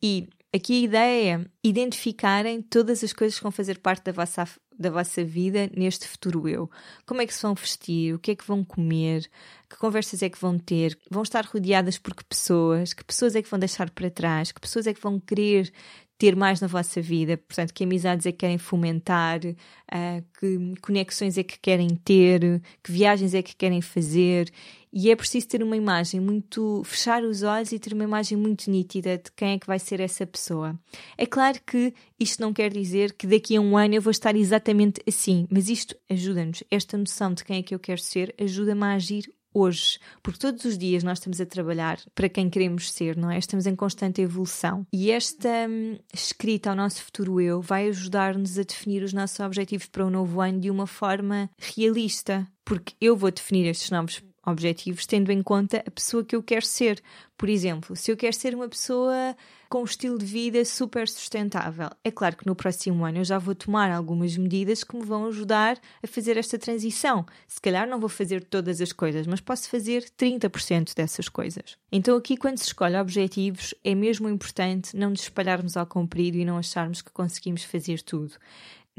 E 0.00 0.28
Aqui 0.52 0.80
a 0.80 0.84
ideia 0.84 1.40
é 1.40 1.46
identificarem 1.62 2.60
todas 2.60 3.04
as 3.04 3.12
coisas 3.12 3.38
que 3.38 3.42
vão 3.44 3.52
fazer 3.52 3.78
parte 3.78 4.04
da 4.06 4.12
vossa, 4.12 4.48
da 4.76 4.90
vossa 4.90 5.22
vida 5.22 5.70
neste 5.76 6.08
futuro 6.08 6.48
eu. 6.48 6.68
Como 7.06 7.22
é 7.22 7.26
que 7.26 7.32
se 7.32 7.42
vão 7.42 7.54
vestir? 7.54 8.14
O 8.14 8.18
que 8.18 8.32
é 8.32 8.34
que 8.34 8.44
vão 8.44 8.64
comer? 8.64 9.30
Que 9.68 9.76
conversas 9.76 10.24
é 10.24 10.28
que 10.28 10.40
vão 10.40 10.58
ter? 10.58 10.98
Vão 11.08 11.22
estar 11.22 11.44
rodeadas 11.44 11.98
por 11.98 12.16
que 12.16 12.24
pessoas? 12.24 12.92
Que 12.92 13.04
pessoas 13.04 13.36
é 13.36 13.42
que 13.42 13.48
vão 13.48 13.60
deixar 13.60 13.90
para 13.90 14.10
trás? 14.10 14.50
Que 14.50 14.60
pessoas 14.60 14.88
é 14.88 14.92
que 14.92 15.00
vão 15.00 15.20
querer 15.20 15.72
ter 16.20 16.36
mais 16.36 16.60
na 16.60 16.66
vossa 16.66 17.00
vida, 17.00 17.38
portanto, 17.38 17.72
que 17.72 17.82
amizades 17.82 18.26
é 18.26 18.30
que 18.30 18.36
querem 18.36 18.58
fomentar, 18.58 19.40
uh, 19.42 20.24
que 20.38 20.74
conexões 20.82 21.38
é 21.38 21.42
que 21.42 21.58
querem 21.58 21.88
ter, 21.88 22.60
que 22.84 22.92
viagens 22.92 23.32
é 23.32 23.40
que 23.40 23.56
querem 23.56 23.80
fazer. 23.80 24.52
E 24.92 25.10
é 25.10 25.16
preciso 25.16 25.48
ter 25.48 25.62
uma 25.62 25.78
imagem 25.78 26.20
muito. 26.20 26.82
fechar 26.84 27.24
os 27.24 27.42
olhos 27.42 27.72
e 27.72 27.78
ter 27.78 27.94
uma 27.94 28.04
imagem 28.04 28.36
muito 28.36 28.70
nítida 28.70 29.16
de 29.16 29.32
quem 29.34 29.52
é 29.52 29.58
que 29.58 29.66
vai 29.66 29.78
ser 29.78 29.98
essa 29.98 30.26
pessoa. 30.26 30.78
É 31.16 31.24
claro 31.24 31.58
que 31.66 31.94
isto 32.18 32.42
não 32.42 32.52
quer 32.52 32.70
dizer 32.70 33.14
que 33.14 33.26
daqui 33.26 33.56
a 33.56 33.60
um 33.62 33.78
ano 33.78 33.94
eu 33.94 34.02
vou 34.02 34.10
estar 34.10 34.36
exatamente 34.36 35.00
assim, 35.08 35.46
mas 35.50 35.70
isto 35.70 35.96
ajuda-nos. 36.10 36.62
Esta 36.70 36.98
noção 36.98 37.32
de 37.32 37.44
quem 37.44 37.60
é 37.60 37.62
que 37.62 37.74
eu 37.74 37.78
quero 37.78 38.00
ser 38.02 38.34
ajuda-me 38.38 38.84
a 38.84 38.92
agir 38.92 39.32
hoje, 39.52 39.98
porque 40.22 40.38
todos 40.38 40.64
os 40.64 40.78
dias 40.78 41.02
nós 41.02 41.18
estamos 41.18 41.40
a 41.40 41.46
trabalhar 41.46 41.98
para 42.14 42.28
quem 42.28 42.48
queremos 42.48 42.90
ser, 42.90 43.16
não 43.16 43.30
é? 43.30 43.38
Estamos 43.38 43.66
em 43.66 43.74
constante 43.74 44.20
evolução. 44.20 44.86
E 44.92 45.10
esta 45.10 45.48
hum, 45.68 45.98
escrita 46.12 46.70
ao 46.70 46.76
nosso 46.76 47.02
futuro 47.02 47.40
eu 47.40 47.60
vai 47.60 47.88
ajudar-nos 47.88 48.58
a 48.58 48.62
definir 48.62 49.02
os 49.02 49.12
nossos 49.12 49.40
objetivos 49.40 49.86
para 49.86 50.06
o 50.06 50.10
novo 50.10 50.40
ano 50.40 50.60
de 50.60 50.70
uma 50.70 50.86
forma 50.86 51.50
realista, 51.58 52.46
porque 52.64 52.94
eu 53.00 53.16
vou 53.16 53.30
definir 53.30 53.66
estes 53.66 53.90
novos 53.90 54.22
objetivos 54.44 55.06
tendo 55.06 55.30
em 55.30 55.42
conta 55.42 55.82
a 55.86 55.90
pessoa 55.90 56.24
que 56.24 56.34
eu 56.34 56.42
quero 56.42 56.64
ser. 56.64 57.02
Por 57.36 57.48
exemplo, 57.48 57.96
se 57.96 58.10
eu 58.10 58.16
quero 58.16 58.34
ser 58.36 58.54
uma 58.54 58.68
pessoa 58.68 59.34
com 59.68 59.80
um 59.80 59.84
estilo 59.84 60.18
de 60.18 60.26
vida 60.26 60.64
super 60.64 61.08
sustentável, 61.08 61.88
é 62.04 62.10
claro 62.10 62.36
que 62.36 62.46
no 62.46 62.54
próximo 62.54 63.04
ano 63.04 63.18
eu 63.18 63.24
já 63.24 63.38
vou 63.38 63.54
tomar 63.54 63.90
algumas 63.90 64.36
medidas 64.36 64.84
que 64.84 64.96
me 64.96 65.04
vão 65.04 65.26
ajudar 65.26 65.78
a 66.02 66.06
fazer 66.06 66.36
esta 66.36 66.58
transição. 66.58 67.24
Se 67.46 67.60
calhar 67.60 67.88
não 67.88 68.00
vou 68.00 68.08
fazer 68.08 68.44
todas 68.44 68.80
as 68.80 68.92
coisas, 68.92 69.26
mas 69.26 69.40
posso 69.40 69.70
fazer 69.70 70.04
30% 70.18 70.94
dessas 70.94 71.28
coisas. 71.28 71.78
Então, 71.90 72.16
aqui, 72.16 72.36
quando 72.36 72.58
se 72.58 72.66
escolhe 72.66 72.96
objetivos, 72.96 73.74
é 73.82 73.94
mesmo 73.94 74.28
importante 74.28 74.96
não 74.96 75.10
nos 75.10 75.22
espalharmos 75.22 75.76
ao 75.76 75.86
comprido 75.86 76.36
e 76.36 76.44
não 76.44 76.58
acharmos 76.58 77.00
que 77.00 77.10
conseguimos 77.10 77.64
fazer 77.64 78.02
tudo. 78.02 78.34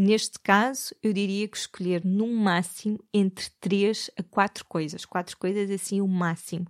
Neste 0.03 0.39
caso, 0.39 0.95
eu 1.03 1.13
diria 1.13 1.47
que 1.47 1.55
escolher 1.55 2.03
no 2.03 2.25
máximo 2.25 2.99
entre 3.13 3.51
3 3.59 4.09
a 4.17 4.23
4 4.23 4.65
coisas. 4.65 5.05
4 5.05 5.37
coisas 5.37 5.69
assim, 5.69 6.01
o 6.01 6.07
máximo. 6.07 6.65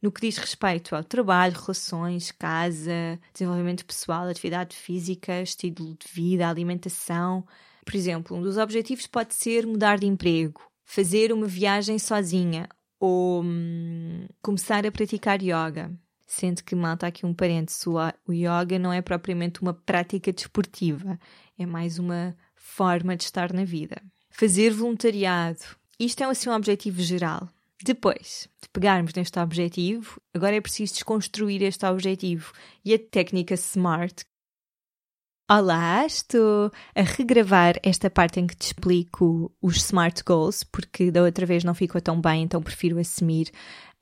No 0.00 0.12
que 0.12 0.20
diz 0.20 0.38
respeito 0.38 0.94
ao 0.94 1.02
trabalho, 1.02 1.58
relações, 1.58 2.30
casa, 2.30 3.18
desenvolvimento 3.32 3.84
pessoal, 3.84 4.28
atividade 4.28 4.76
física, 4.76 5.42
estilo 5.42 5.96
de 5.96 6.06
vida, 6.08 6.48
alimentação. 6.48 7.44
Por 7.84 7.96
exemplo, 7.96 8.36
um 8.36 8.42
dos 8.42 8.56
objetivos 8.56 9.08
pode 9.08 9.34
ser 9.34 9.66
mudar 9.66 9.98
de 9.98 10.06
emprego, 10.06 10.62
fazer 10.84 11.32
uma 11.32 11.48
viagem 11.48 11.98
sozinha 11.98 12.68
ou 13.00 13.42
hum, 13.42 14.28
começar 14.40 14.86
a 14.86 14.92
praticar 14.92 15.42
yoga. 15.42 15.90
Sendo 16.28 16.62
que, 16.62 16.76
malta, 16.76 17.08
aqui 17.08 17.26
um 17.26 17.34
parênteses, 17.34 17.84
o 17.88 18.32
yoga 18.32 18.78
não 18.78 18.92
é 18.92 19.02
propriamente 19.02 19.62
uma 19.62 19.74
prática 19.74 20.32
desportiva, 20.32 21.18
é 21.58 21.66
mais 21.66 21.98
uma 21.98 22.36
forma 22.58 23.16
de 23.16 23.24
estar 23.24 23.52
na 23.52 23.64
vida. 23.64 24.02
Fazer 24.30 24.70
voluntariado. 24.70 25.64
Isto 25.98 26.22
é 26.22 26.26
assim 26.26 26.48
um 26.48 26.54
objetivo 26.54 27.02
geral. 27.02 27.48
Depois 27.82 28.48
de 28.60 28.68
pegarmos 28.68 29.14
neste 29.14 29.38
objetivo, 29.38 30.20
agora 30.34 30.56
é 30.56 30.60
preciso 30.60 30.94
desconstruir 30.94 31.62
este 31.62 31.86
objetivo 31.86 32.52
e 32.84 32.92
a 32.92 32.98
técnica 32.98 33.56
SMART. 33.56 34.24
Olá, 35.50 36.04
estou 36.04 36.70
a 36.94 37.00
regravar 37.00 37.80
esta 37.82 38.10
parte 38.10 38.38
em 38.38 38.46
que 38.46 38.54
te 38.54 38.66
explico 38.66 39.50
os 39.62 39.80
SMART 39.82 40.20
Goals, 40.22 40.62
porque 40.62 41.10
da 41.10 41.22
outra 41.22 41.46
vez 41.46 41.64
não 41.64 41.74
ficou 41.74 42.02
tão 42.02 42.20
bem, 42.20 42.42
então 42.42 42.62
prefiro 42.62 42.98
assumir 42.98 43.50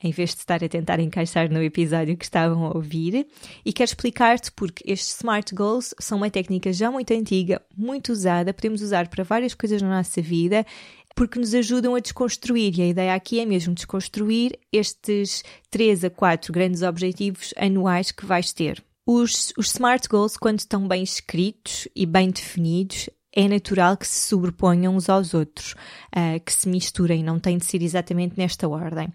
em 0.03 0.11
vez 0.11 0.31
de 0.31 0.39
estar 0.41 0.65
a 0.65 0.69
tentar 0.69 0.99
encaixar 0.99 1.49
no 1.49 1.63
episódio 1.63 2.17
que 2.17 2.25
estavam 2.25 2.67
a 2.67 2.75
ouvir. 2.75 3.29
E 3.65 3.73
quero 3.73 3.89
explicar-te 3.89 4.51
porque 4.51 4.83
estes 4.91 5.15
SMART 5.19 5.53
Goals 5.55 5.95
são 6.01 6.19
uma 6.19 6.31
técnica 6.31 6.73
já 6.73 6.91
muito 6.91 7.15
antiga, 7.15 7.63
muito 7.77 8.11
usada, 8.11 8.53
podemos 8.53 8.83
usar 8.83 9.07
para 9.07 9.23
várias 9.23 9.55
coisas 9.55 9.81
na 9.81 9.99
nossa 9.99 10.21
vida 10.21 10.67
porque 11.15 11.39
nos 11.39 11.55
ajudam 11.55 11.95
a 11.95 12.01
desconstruir. 12.01 12.77
E 12.77 12.83
a 12.83 12.89
ideia 12.89 13.15
aqui 13.15 13.39
é 13.39 13.47
mesmo 13.47 13.73
desconstruir 13.73 14.59
estes 14.73 15.45
3 15.71 16.07
a 16.07 16.11
4 16.11 16.53
grandes 16.53 16.83
objetivos 16.83 17.55
anuais 17.57 18.11
que 18.11 18.27
vais 18.27 18.53
ter. 18.53 18.83
Os, 19.09 19.53
os 19.57 19.71
SMART 19.71 20.09
Goals, 20.09 20.37
quando 20.37 20.59
estão 20.59 20.89
bem 20.89 21.05
escritos 21.05 21.87
e 21.95 22.05
bem 22.05 22.29
definidos, 22.29 23.09
é 23.33 23.47
natural 23.47 23.97
que 23.97 24.07
se 24.07 24.29
sobreponham 24.29 24.97
uns 24.97 25.09
aos 25.09 25.33
outros, 25.33 25.75
uh, 26.13 26.41
que 26.45 26.53
se 26.53 26.69
misturem, 26.69 27.23
não 27.23 27.39
tem 27.39 27.57
de 27.57 27.67
ser 27.67 27.83
exatamente 27.83 28.37
nesta 28.37 28.69
ordem. 28.69 29.09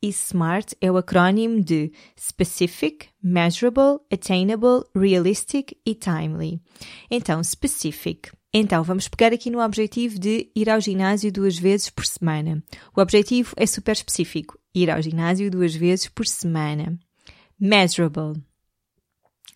E 0.00 0.12
SMART 0.12 0.74
é 0.80 0.92
o 0.92 0.96
acrónimo 0.96 1.60
de 1.60 1.90
Specific, 2.18 3.08
Measurable, 3.20 3.98
Attainable, 4.12 4.84
Realistic 4.94 5.72
e 5.84 5.94
Timely. 5.94 6.60
Então, 7.10 7.42
Specific. 7.42 8.30
Então, 8.54 8.84
vamos 8.84 9.08
pegar 9.08 9.32
aqui 9.32 9.50
no 9.50 9.60
objetivo 9.60 10.20
de 10.20 10.50
ir 10.54 10.70
ao 10.70 10.80
ginásio 10.80 11.32
duas 11.32 11.58
vezes 11.58 11.90
por 11.90 12.06
semana. 12.06 12.62
O 12.96 13.00
objetivo 13.00 13.54
é 13.56 13.66
super 13.66 13.92
específico: 13.92 14.56
ir 14.72 14.88
ao 14.88 15.02
ginásio 15.02 15.50
duas 15.50 15.74
vezes 15.74 16.08
por 16.08 16.26
semana. 16.26 16.96
Measurable. 17.58 18.40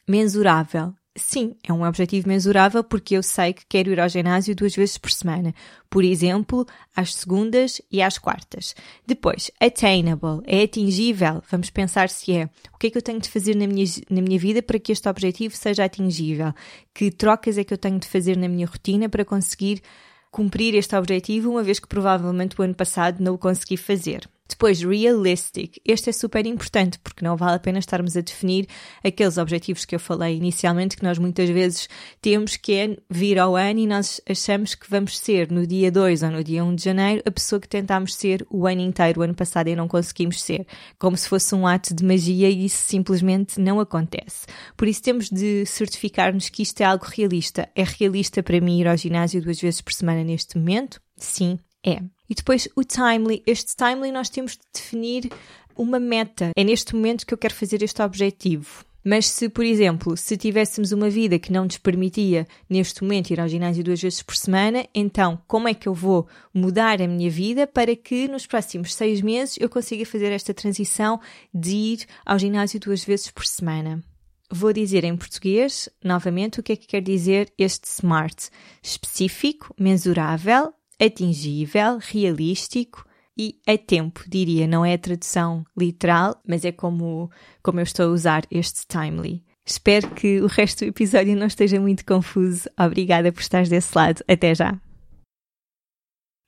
Mensurável. 0.08 0.94
Sim, 1.16 1.56
é 1.66 1.72
um 1.72 1.82
objetivo 1.82 2.28
mensurável 2.28 2.84
porque 2.84 3.16
eu 3.16 3.22
sei 3.25 3.52
que 3.52 3.64
quero 3.66 3.90
ir 3.90 3.98
ao 3.98 4.08
ginásio 4.08 4.54
duas 4.54 4.76
vezes 4.76 4.96
por 4.98 5.10
semana. 5.10 5.52
Por 5.90 6.04
exemplo, 6.04 6.64
às 6.94 7.14
segundas 7.14 7.80
e 7.90 8.00
às 8.00 8.16
quartas. 8.16 8.75
Depois, 9.04 9.50
attainable, 9.58 10.42
é 10.44 10.62
atingível. 10.62 11.42
Vamos 11.50 11.70
pensar 11.70 12.08
se 12.08 12.32
é. 12.36 12.48
O 12.72 12.78
que 12.78 12.86
é 12.86 12.90
que 12.90 12.98
eu 12.98 13.02
tenho 13.02 13.18
de 13.18 13.28
fazer 13.28 13.56
na 13.56 13.66
minha, 13.66 13.84
na 14.08 14.22
minha 14.22 14.38
vida 14.38 14.62
para 14.62 14.78
que 14.78 14.92
este 14.92 15.08
objetivo 15.08 15.56
seja 15.56 15.84
atingível? 15.84 16.52
Que 16.94 17.10
trocas 17.10 17.58
é 17.58 17.64
que 17.64 17.75
eu 17.75 17.78
tenho 17.78 17.98
de 17.98 18.06
fazer 18.06 18.36
na 18.36 18.46
minha 18.46 18.66
rotina 18.66 19.08
para 19.08 19.25
conseguir 19.25 19.82
cumprir 20.30 20.75
este 20.75 20.94
objetivo, 20.94 21.50
uma 21.50 21.64
vez 21.64 21.80
que 21.80 21.88
provavelmente 21.88 22.60
o 22.60 22.62
ano 22.62 22.75
passado 22.75 23.20
não 23.20 23.34
o 23.34 23.38
consegui 23.38 23.76
fazer? 23.76 24.28
Depois, 24.49 24.81
realistic. 24.81 25.79
Este 25.85 26.11
é 26.11 26.12
super 26.12 26.47
importante 26.47 26.99
porque 27.00 27.25
não 27.25 27.37
vale 27.37 27.57
a 27.57 27.59
pena 27.59 27.79
estarmos 27.79 28.17
a 28.17 28.21
definir 28.21 28.67
aqueles 29.05 29.38
objetivos 29.38 29.85
que 29.85 29.95
eu 29.95 30.00
falei 30.00 30.37
inicialmente 30.37 30.97
que 30.97 31.03
nós 31.03 31.19
muitas 31.19 31.49
vezes 31.49 31.88
temos 32.21 32.57
que 32.57 32.73
é 32.75 32.97
vir 33.11 33.38
ao 33.38 33.57
ano 33.57 33.81
e 33.81 33.87
nós 33.87 34.21
achamos 34.29 34.75
que 34.75 34.88
vamos 34.88 35.19
ser 35.19 35.50
no 35.50 35.67
dia 35.67 35.91
2 35.91 36.23
ou 36.23 36.31
no 36.31 36.45
dia 36.45 36.65
1 36.65 36.75
de 36.75 36.85
janeiro 36.85 37.23
a 37.26 37.31
pessoa 37.31 37.61
que 37.61 37.69
tentámos 37.69 38.15
ser 38.15 38.47
o 38.50 38.67
ano 38.67 38.81
inteiro, 38.81 39.21
o 39.21 39.25
ano 39.25 39.35
passado 39.35 39.69
e 39.69 39.76
não 39.76 39.88
conseguimos 39.88 40.41
ser. 40.41 40.67
Como 40.99 41.17
se 41.17 41.29
fosse 41.29 41.55
um 41.55 41.67
ato 41.67 41.95
de 41.95 42.05
magia 42.05 42.49
e 42.49 42.65
isso 42.67 42.83
simplesmente 42.83 43.61
não 43.61 43.81
acontece. 43.81 44.47
Por 44.76 44.87
isso 44.87 45.03
temos 45.03 45.29
de 45.29 45.67
certificar-nos 45.67 46.49
que 46.49 46.62
isto 46.62 46.81
é 46.81 46.85
algo 46.85 47.07
realista. 47.07 47.69
É 47.75 47.83
realista 47.83 48.43
para 48.43 48.61
mim 48.61 48.81
ir 48.81 48.88
ao 48.88 48.97
ginásio 48.97 49.43
duas 49.43 49.61
vezes 49.61 49.81
por 49.81 49.93
semana 49.93 50.23
neste 50.23 50.57
momento? 50.57 51.00
Sim, 51.17 51.59
é. 51.85 52.00
E 52.28 52.35
depois 52.35 52.68
o 52.76 52.85
timely. 52.85 53.42
Este 53.47 53.75
timely 53.76 54.12
nós 54.12 54.28
temos 54.28 54.52
de 54.52 54.62
definir 54.73 55.30
uma 55.76 56.00
meta. 56.00 56.50
É 56.56 56.64
neste 56.64 56.95
momento 56.95 57.26
que 57.26 57.35
eu 57.35 57.38
quero 57.38 57.54
fazer 57.54 57.83
este 57.83 58.02
objetivo. 58.02 58.85
Mas 59.09 59.28
se, 59.28 59.49
por 59.49 59.64
exemplo, 59.64 60.16
se 60.16 60.37
tivéssemos 60.37 60.90
uma 60.90 61.09
vida 61.09 61.38
que 61.38 61.52
não 61.52 61.64
nos 61.64 61.78
permitia 61.78 62.45
neste 62.68 63.04
momento 63.04 63.30
ir 63.30 63.38
ao 63.38 63.47
ginásio 63.47 63.85
duas 63.85 64.02
vezes 64.02 64.21
por 64.21 64.35
semana, 64.35 64.85
então 64.92 65.40
como 65.47 65.68
é 65.68 65.75
que 65.75 65.88
eu 65.88 65.95
vou 65.95 66.26
mudar 66.52 67.00
a 67.00 67.06
minha 67.06 67.30
vida 67.30 67.68
para 67.68 67.95
que 67.95 68.26
nos 68.26 68.49
próximos 68.49 68.92
seis 68.92 69.21
meses 69.21 69.56
eu 69.61 69.68
consiga 69.68 70.04
fazer 70.04 70.33
esta 70.33 70.52
transição 70.52 71.21
de 71.54 71.71
ir 71.71 72.06
ao 72.25 72.37
ginásio 72.37 72.80
duas 72.80 73.04
vezes 73.04 73.30
por 73.30 73.47
semana? 73.47 74.02
Vou 74.50 74.73
dizer 74.73 75.04
em 75.04 75.16
português, 75.16 75.88
novamente, 76.02 76.59
o 76.59 76.62
que 76.62 76.73
é 76.73 76.76
que 76.76 76.88
quer 76.88 77.00
dizer 77.00 77.52
este 77.56 77.88
SMART: 77.88 78.49
específico, 78.83 79.73
mensurável, 79.78 80.73
atingível, 81.00 81.99
realístico 82.00 83.05
e 83.37 83.61
a 83.67 83.76
tempo, 83.76 84.25
diria. 84.29 84.67
Não 84.67 84.85
é 84.85 84.95
a 84.95 84.99
tradução 84.99 85.65
literal, 85.76 86.41
mas 86.47 86.65
é 86.65 86.73
como, 86.73 87.31
como 87.62 87.81
eu 87.81 87.85
estou 87.85 88.07
a 88.07 88.12
usar 88.12 88.45
este 88.50 88.87
timely. 88.87 89.45
Espero 89.65 90.11
que 90.11 90.41
o 90.41 90.47
resto 90.47 90.85
do 90.85 90.88
episódio 90.88 91.37
não 91.37 91.47
esteja 91.47 91.81
muito 91.81 92.05
confuso. 92.05 92.69
Obrigada 92.79 93.33
por 93.33 93.41
estares 93.41 93.69
desse 93.69 93.97
lado. 93.97 94.23
Até 94.29 94.55
já! 94.55 94.86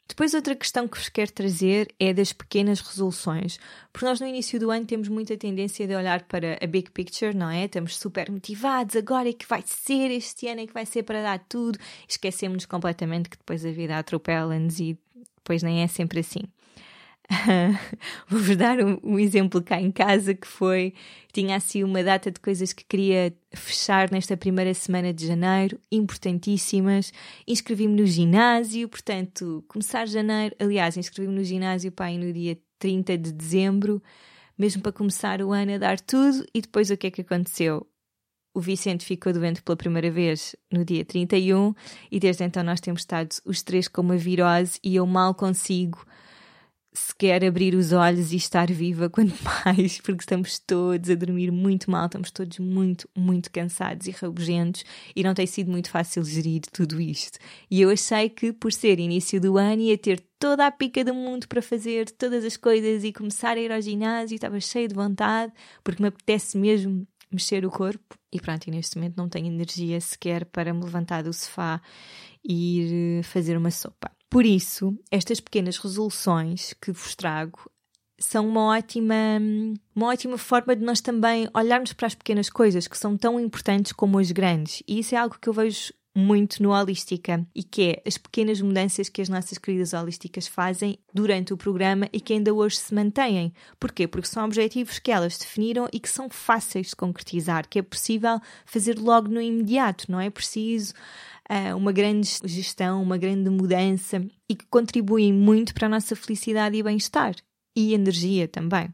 Depois, 0.08 0.32
outra 0.32 0.56
questão 0.56 0.88
que 0.88 0.96
vos 0.96 1.08
quero 1.08 1.30
trazer 1.30 1.94
é 2.00 2.12
das 2.12 2.32
pequenas 2.32 2.80
resoluções. 2.80 3.60
Porque 3.92 4.06
nós, 4.06 4.18
no 4.18 4.26
início 4.26 4.58
do 4.58 4.70
ano, 4.70 4.86
temos 4.86 5.08
muita 5.08 5.36
tendência 5.36 5.86
de 5.86 5.94
olhar 5.94 6.22
para 6.24 6.58
a 6.62 6.66
big 6.66 6.90
picture, 6.90 7.36
não 7.36 7.50
é? 7.50 7.66
Estamos 7.66 7.96
super 7.98 8.30
motivados, 8.30 8.96
agora 8.96 9.28
é 9.28 9.32
que 9.32 9.46
vai 9.46 9.62
ser, 9.64 10.10
este 10.10 10.48
ano 10.48 10.62
é 10.62 10.66
que 10.66 10.72
vai 10.72 10.86
ser 10.86 11.02
para 11.02 11.22
dar 11.22 11.38
tudo. 11.48 11.78
Esquecemos 12.08 12.64
completamente 12.64 13.28
que 13.28 13.36
depois 13.36 13.64
a 13.64 13.70
vida 13.70 13.98
atropela-nos 13.98 14.80
e 14.80 14.98
depois 15.36 15.62
nem 15.62 15.82
é 15.82 15.86
sempre 15.86 16.20
assim. 16.20 16.42
Vou-vos 18.26 18.56
dar 18.56 18.80
um, 18.80 18.98
um, 19.02 19.18
exemplo 19.18 19.62
cá 19.62 19.80
em 19.80 19.90
casa 19.90 20.34
que 20.34 20.46
foi: 20.46 20.94
tinha 21.32 21.56
assim 21.56 21.84
uma 21.84 22.02
data 22.02 22.30
de 22.30 22.40
coisas 22.40 22.72
que 22.72 22.84
queria 22.84 23.34
fechar 23.54 24.10
nesta 24.10 24.36
primeira 24.36 24.72
semana 24.72 25.12
de 25.12 25.26
janeiro, 25.26 25.78
importantíssimas. 25.92 27.12
Inscrevi-me 27.46 28.00
no 28.00 28.06
ginásio, 28.06 28.88
portanto, 28.88 29.62
começar 29.68 30.06
janeiro. 30.08 30.56
Aliás, 30.58 30.96
inscrevi-me 30.96 31.34
no 31.34 31.44
ginásio 31.44 31.92
pai, 31.92 32.16
no 32.16 32.32
dia 32.32 32.58
30 32.78 33.18
de 33.18 33.32
dezembro, 33.32 34.02
mesmo 34.56 34.80
para 34.80 34.92
começar 34.92 35.42
o 35.42 35.52
ano 35.52 35.74
a 35.74 35.78
dar 35.78 36.00
tudo. 36.00 36.46
E 36.54 36.62
depois 36.62 36.90
o 36.90 36.96
que 36.96 37.08
é 37.08 37.10
que 37.10 37.20
aconteceu? 37.20 37.86
O 38.54 38.60
Vicente 38.60 39.04
ficou 39.04 39.32
doente 39.34 39.62
pela 39.62 39.76
primeira 39.76 40.10
vez 40.10 40.56
no 40.72 40.82
dia 40.82 41.04
31 41.04 41.74
e 42.10 42.18
desde 42.18 42.42
então 42.42 42.64
nós 42.64 42.80
temos 42.80 43.02
estado 43.02 43.36
os 43.44 43.62
três 43.62 43.86
com 43.86 44.00
uma 44.00 44.16
virose 44.16 44.80
e 44.82 44.96
eu 44.96 45.06
mal 45.06 45.34
consigo 45.34 46.04
sequer 46.98 47.44
abrir 47.44 47.74
os 47.74 47.92
olhos 47.92 48.32
e 48.32 48.36
estar 48.36 48.70
viva, 48.70 49.08
quanto 49.08 49.34
mais, 49.64 50.00
porque 50.00 50.22
estamos 50.22 50.58
todos 50.58 51.08
a 51.08 51.14
dormir 51.14 51.50
muito 51.50 51.90
mal, 51.90 52.06
estamos 52.06 52.30
todos 52.30 52.58
muito, 52.58 53.08
muito 53.16 53.50
cansados 53.50 54.06
e 54.06 54.10
rabugentos 54.10 54.84
e 55.14 55.22
não 55.22 55.34
tem 55.34 55.46
sido 55.46 55.70
muito 55.70 55.90
fácil 55.90 56.24
gerir 56.24 56.62
tudo 56.72 57.00
isto. 57.00 57.38
E 57.70 57.80
eu 57.80 57.90
achei 57.90 58.28
que, 58.28 58.52
por 58.52 58.72
ser 58.72 58.98
início 58.98 59.40
do 59.40 59.56
ano, 59.56 59.82
ia 59.82 59.96
ter 59.96 60.20
toda 60.38 60.66
a 60.66 60.70
pica 60.70 61.04
do 61.04 61.14
mundo 61.14 61.48
para 61.48 61.62
fazer 61.62 62.10
todas 62.10 62.44
as 62.44 62.56
coisas 62.56 63.04
e 63.04 63.12
começar 63.12 63.56
a 63.56 63.60
ir 63.60 63.72
ao 63.72 63.80
ginásio, 63.80 64.34
estava 64.34 64.60
cheia 64.60 64.88
de 64.88 64.94
vontade, 64.94 65.52
porque 65.82 66.02
me 66.02 66.08
apetece 66.08 66.58
mesmo 66.58 67.06
mexer 67.30 67.64
o 67.64 67.70
corpo. 67.70 68.16
E 68.32 68.40
pronto, 68.40 68.66
e 68.66 68.70
neste 68.70 68.96
momento 68.96 69.16
não 69.16 69.28
tenho 69.28 69.46
energia 69.46 70.00
sequer 70.00 70.44
para 70.44 70.72
me 70.74 70.82
levantar 70.82 71.22
do 71.22 71.32
sofá 71.32 71.80
e 72.44 73.20
ir 73.20 73.22
fazer 73.24 73.56
uma 73.56 73.70
sopa. 73.70 74.17
Por 74.30 74.44
isso, 74.44 74.96
estas 75.10 75.40
pequenas 75.40 75.78
resoluções 75.78 76.74
que 76.74 76.92
vos 76.92 77.14
trago 77.14 77.70
são 78.18 78.48
uma 78.48 78.76
ótima, 78.76 79.14
uma 79.94 80.08
ótima 80.08 80.36
forma 80.36 80.74
de 80.74 80.84
nós 80.84 81.00
também 81.00 81.48
olharmos 81.54 81.92
para 81.92 82.08
as 82.08 82.14
pequenas 82.14 82.50
coisas 82.50 82.88
que 82.88 82.98
são 82.98 83.16
tão 83.16 83.38
importantes 83.38 83.92
como 83.92 84.18
as 84.18 84.30
grandes. 84.30 84.82
E 84.86 84.98
isso 84.98 85.14
é 85.14 85.18
algo 85.18 85.38
que 85.40 85.48
eu 85.48 85.52
vejo 85.52 85.92
muito 86.18 86.60
no 86.60 86.72
Holística 86.72 87.46
e 87.54 87.62
que 87.62 87.90
é 87.90 88.02
as 88.04 88.18
pequenas 88.18 88.60
mudanças 88.60 89.08
que 89.08 89.22
as 89.22 89.28
nossas 89.28 89.56
queridas 89.56 89.92
holísticas 89.92 90.48
fazem 90.48 90.98
durante 91.14 91.52
o 91.52 91.56
programa 91.56 92.08
e 92.12 92.20
que 92.20 92.32
ainda 92.32 92.52
hoje 92.52 92.76
se 92.76 92.92
mantêm. 92.92 93.52
Porquê? 93.78 94.08
Porque 94.08 94.26
são 94.26 94.44
objetivos 94.44 94.98
que 94.98 95.12
elas 95.12 95.38
definiram 95.38 95.88
e 95.92 96.00
que 96.00 96.08
são 96.08 96.28
fáceis 96.28 96.88
de 96.88 96.96
concretizar, 96.96 97.68
que 97.68 97.78
é 97.78 97.82
possível 97.82 98.40
fazer 98.66 98.98
logo 98.98 99.28
no 99.28 99.40
imediato, 99.40 100.10
não 100.10 100.20
é 100.20 100.28
preciso 100.28 100.92
uh, 101.48 101.76
uma 101.76 101.92
grande 101.92 102.28
gestão, 102.44 103.00
uma 103.00 103.16
grande 103.16 103.48
mudança 103.48 104.20
e 104.48 104.56
que 104.56 104.66
contribuem 104.66 105.32
muito 105.32 105.72
para 105.72 105.86
a 105.86 105.90
nossa 105.90 106.16
felicidade 106.16 106.76
e 106.76 106.82
bem-estar 106.82 107.36
e 107.76 107.94
energia 107.94 108.48
também. 108.48 108.92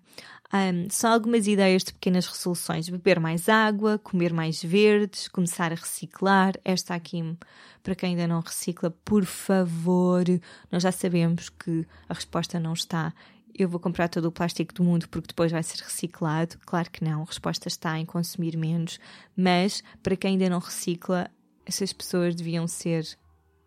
Um, 0.55 0.89
são 0.89 1.13
algumas 1.13 1.49
ideias 1.49 1.83
de 1.83 1.93
pequenas 1.93 2.29
resoluções: 2.29 2.89
beber 2.89 3.19
mais 3.19 3.49
água, 3.49 3.99
comer 3.99 4.33
mais 4.33 4.63
verdes, 4.63 5.27
começar 5.27 5.73
a 5.73 5.75
reciclar. 5.75 6.55
Esta 6.65 6.95
aqui, 6.95 7.37
para 7.83 7.97
quem 7.97 8.11
ainda 8.11 8.29
não 8.29 8.41
recicla, 8.41 8.93
por 9.05 9.25
favor, 9.25 10.25
nós 10.71 10.85
já 10.85 10.93
sabemos 10.93 11.49
que 11.49 11.85
a 12.09 12.15
resposta 12.15 12.61
não 12.61 12.73
está. 12.73 13.13
Eu 13.53 13.69
vou 13.69 13.81
comprar 13.81 14.09
todo 14.09 14.27
o 14.27 14.33
plástico 14.33 14.73
do 14.73 14.85
mundo 14.85 15.09
porque 15.09 15.29
depois 15.29 15.51
vai 15.51 15.63
ser 15.63 15.83
reciclado. 15.83 16.57
Claro 16.65 16.89
que 16.89 17.03
não, 17.03 17.23
a 17.23 17.27
resposta 17.27 17.67
está 17.67 17.99
em 17.99 18.07
consumir 18.07 18.57
menos, 18.57 19.01
mas 19.37 19.83
para 20.05 20.17
quem 20.17 20.33
ainda 20.33 20.49
não 20.49 20.61
recicla, 20.61 21.29
essas 21.67 21.93
pessoas 21.93 22.37
deviam 22.37 22.69
ser 22.69 23.05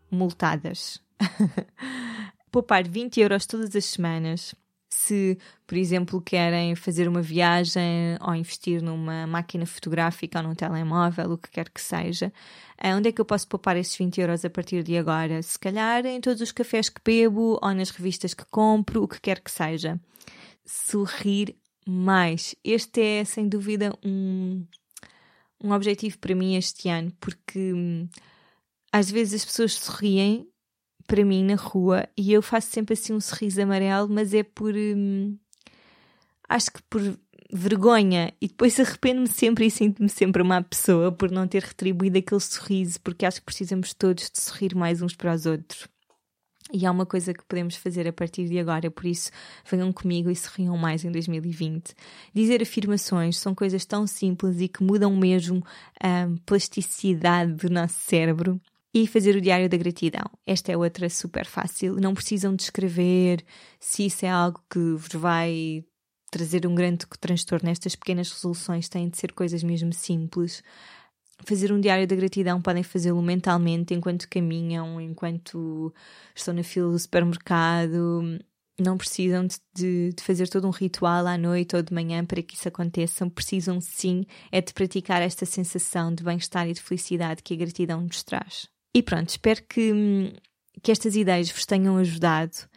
multadas. 0.10 1.02
Poupar 2.50 2.88
20 2.88 3.20
euros 3.20 3.46
todas 3.46 3.76
as 3.76 3.86
semanas. 3.86 4.56
Se, 5.00 5.38
por 5.66 5.78
exemplo, 5.78 6.20
querem 6.20 6.76
fazer 6.76 7.08
uma 7.08 7.22
viagem 7.22 8.18
ou 8.20 8.34
investir 8.34 8.82
numa 8.82 9.28
máquina 9.28 9.66
fotográfica 9.66 10.40
ou 10.40 10.48
num 10.48 10.56
telemóvel, 10.56 11.34
o 11.34 11.38
que 11.38 11.52
quer 11.52 11.70
que 11.70 11.80
seja, 11.80 12.34
eh, 12.78 12.96
onde 12.96 13.10
é 13.10 13.12
que 13.12 13.22
eu 13.22 13.26
posso 13.26 13.48
poupar 13.48 13.78
esses 13.78 13.96
20 13.96 14.20
euros 14.20 14.44
a 14.44 14.50
partir 14.50 14.84
de 14.84 14.98
agora? 14.98 15.42
Se 15.44 15.58
calhar 15.58 16.06
em 16.06 16.20
todos 16.20 16.42
os 16.42 16.52
cafés 16.52 16.90
que 16.90 17.00
bebo 17.06 17.60
ou 17.62 17.74
nas 17.74 17.92
revistas 17.92 18.34
que 18.34 18.44
compro, 18.46 19.04
o 19.04 19.08
que 19.08 19.22
quer 19.22 19.40
que 19.40 19.52
seja. 19.52 20.00
Sorrir 20.66 21.56
mais. 21.88 22.56
Este 22.64 23.02
é, 23.02 23.24
sem 23.24 23.48
dúvida, 23.48 23.94
um, 24.04 24.66
um 25.64 25.72
objetivo 25.72 26.18
para 26.18 26.36
mim 26.36 26.56
este 26.56 26.90
ano, 26.90 27.14
porque 27.20 27.72
hum, 27.74 28.10
às 28.92 29.12
vezes 29.12 29.42
as 29.42 29.46
pessoas 29.46 29.74
sorriem 29.76 30.48
para 31.08 31.24
mim 31.26 31.44
na 31.44 31.56
rua 31.56 32.08
e 32.16 32.34
eu 32.34 32.42
faço 32.42 32.70
sempre 32.70 32.94
assim 32.94 33.14
um 33.14 33.22
sorriso 33.22 33.62
amarelo, 33.62 34.10
mas 34.10 34.34
é 34.34 34.44
por. 34.44 34.74
Hum, 34.76 35.38
acho 36.48 36.72
que 36.72 36.82
por 36.84 37.02
vergonha 37.52 38.34
e 38.42 38.48
depois 38.48 38.78
arrependo-me 38.80 39.28
sempre 39.28 39.66
e 39.66 39.72
sinto-me 39.72 40.10
sempre 40.10 40.42
uma 40.42 40.62
pessoa 40.62 41.12
por 41.12 41.32
não 41.32 41.48
ter 41.48 41.64
retribuído 41.64 42.18
aquele 42.18 42.42
sorriso, 42.42 43.00
porque 43.02 43.26
acho 43.26 43.40
que 43.40 43.46
precisamos 43.46 43.94
todos 43.94 44.30
de 44.30 44.40
sorrir 44.40 44.76
mais 44.76 45.02
uns 45.02 45.16
para 45.16 45.34
os 45.34 45.46
outros. 45.46 45.88
E 46.74 46.86
há 46.86 46.92
uma 46.92 47.06
coisa 47.06 47.34
que 47.34 47.46
podemos 47.46 47.78
fazer 47.78 48.06
a 48.10 48.12
partir 48.12 48.50
de 48.50 48.60
agora, 48.60 48.92
por 48.92 49.06
isso 49.06 49.32
venham 49.70 49.94
comigo 49.94 50.30
e 50.30 50.36
sorriam 50.36 50.78
mais 50.78 51.06
em 51.06 51.12
2020. 51.12 51.96
Dizer 52.34 52.62
afirmações 52.62 53.38
são 53.38 53.56
coisas 53.56 53.86
tão 53.86 54.06
simples 54.06 54.60
e 54.60 54.68
que 54.68 54.84
mudam 54.84 55.16
mesmo 55.16 55.64
a 56.02 56.28
plasticidade 56.46 57.54
do 57.54 57.70
nosso 57.70 57.96
cérebro. 58.00 58.60
E 59.00 59.06
fazer 59.06 59.36
o 59.36 59.42
diário 59.42 59.70
da 59.70 59.78
gratidão. 59.78 60.26
Esta 60.44 60.72
é 60.72 60.78
outra 60.78 61.08
super 61.08 61.46
fácil. 61.46 61.98
Não 61.98 62.16
precisam 62.16 62.56
de 62.56 62.64
escrever 62.64 63.46
se 63.80 64.08
isso 64.08 64.26
é 64.26 64.30
algo 64.30 64.60
que 64.68 64.80
vos 64.80 65.14
vai 65.14 65.86
trazer 66.32 66.66
um 66.66 66.74
grande 66.74 67.06
transtorno. 67.20 67.70
Estas 67.70 67.96
pequenas 67.96 68.32
resoluções 68.32 68.90
têm 68.90 69.08
de 69.08 69.18
ser 69.18 69.34
coisas 69.34 69.62
mesmo 69.62 69.94
simples 69.94 70.64
fazer 71.46 71.72
um 71.72 71.80
diário 71.80 72.08
da 72.08 72.16
gratidão 72.16 72.62
podem 72.62 72.82
fazê-lo 72.84 73.22
mentalmente 73.22 73.94
enquanto 73.94 74.28
caminham, 74.28 75.00
enquanto 75.00 75.94
estão 76.36 76.54
na 76.54 76.64
fila 76.64 76.92
do 76.92 76.98
supermercado. 76.98 78.40
Não 78.80 78.98
precisam 78.98 79.46
de, 79.46 80.14
de, 80.14 80.24
fazer 80.24 80.48
todo 80.50 80.68
um 80.68 80.72
ritual 80.72 81.26
à 81.28 81.38
noite 81.38 81.76
ou 81.76 81.82
de 81.82 81.94
manhã 81.94 82.26
para 82.26 82.42
que 82.42 82.56
isso 82.56 82.68
aconteça. 82.68 83.30
Precisam 83.30 83.80
sim 83.80 84.26
é 84.52 84.62
de 84.62 84.74
praticar 84.74 85.22
esta 85.22 85.46
sensação 85.46 86.14
de 86.14 86.24
bem-estar 86.24 86.68
e 86.68 86.74
de 86.74 86.82
felicidade 86.82 87.44
que 87.44 87.54
a 87.54 87.58
gratidão 87.58 88.02
nos 88.02 88.24
traz. 88.24 88.68
E 88.94 89.04
pronto, 89.04 89.30
espero 89.30 89.62
que, 89.64 90.34
que 90.82 90.92
estas 90.92 91.16
ideias 91.16 91.50
vos 91.52 91.66
tenham 91.66 91.98
ajudado 91.98 92.68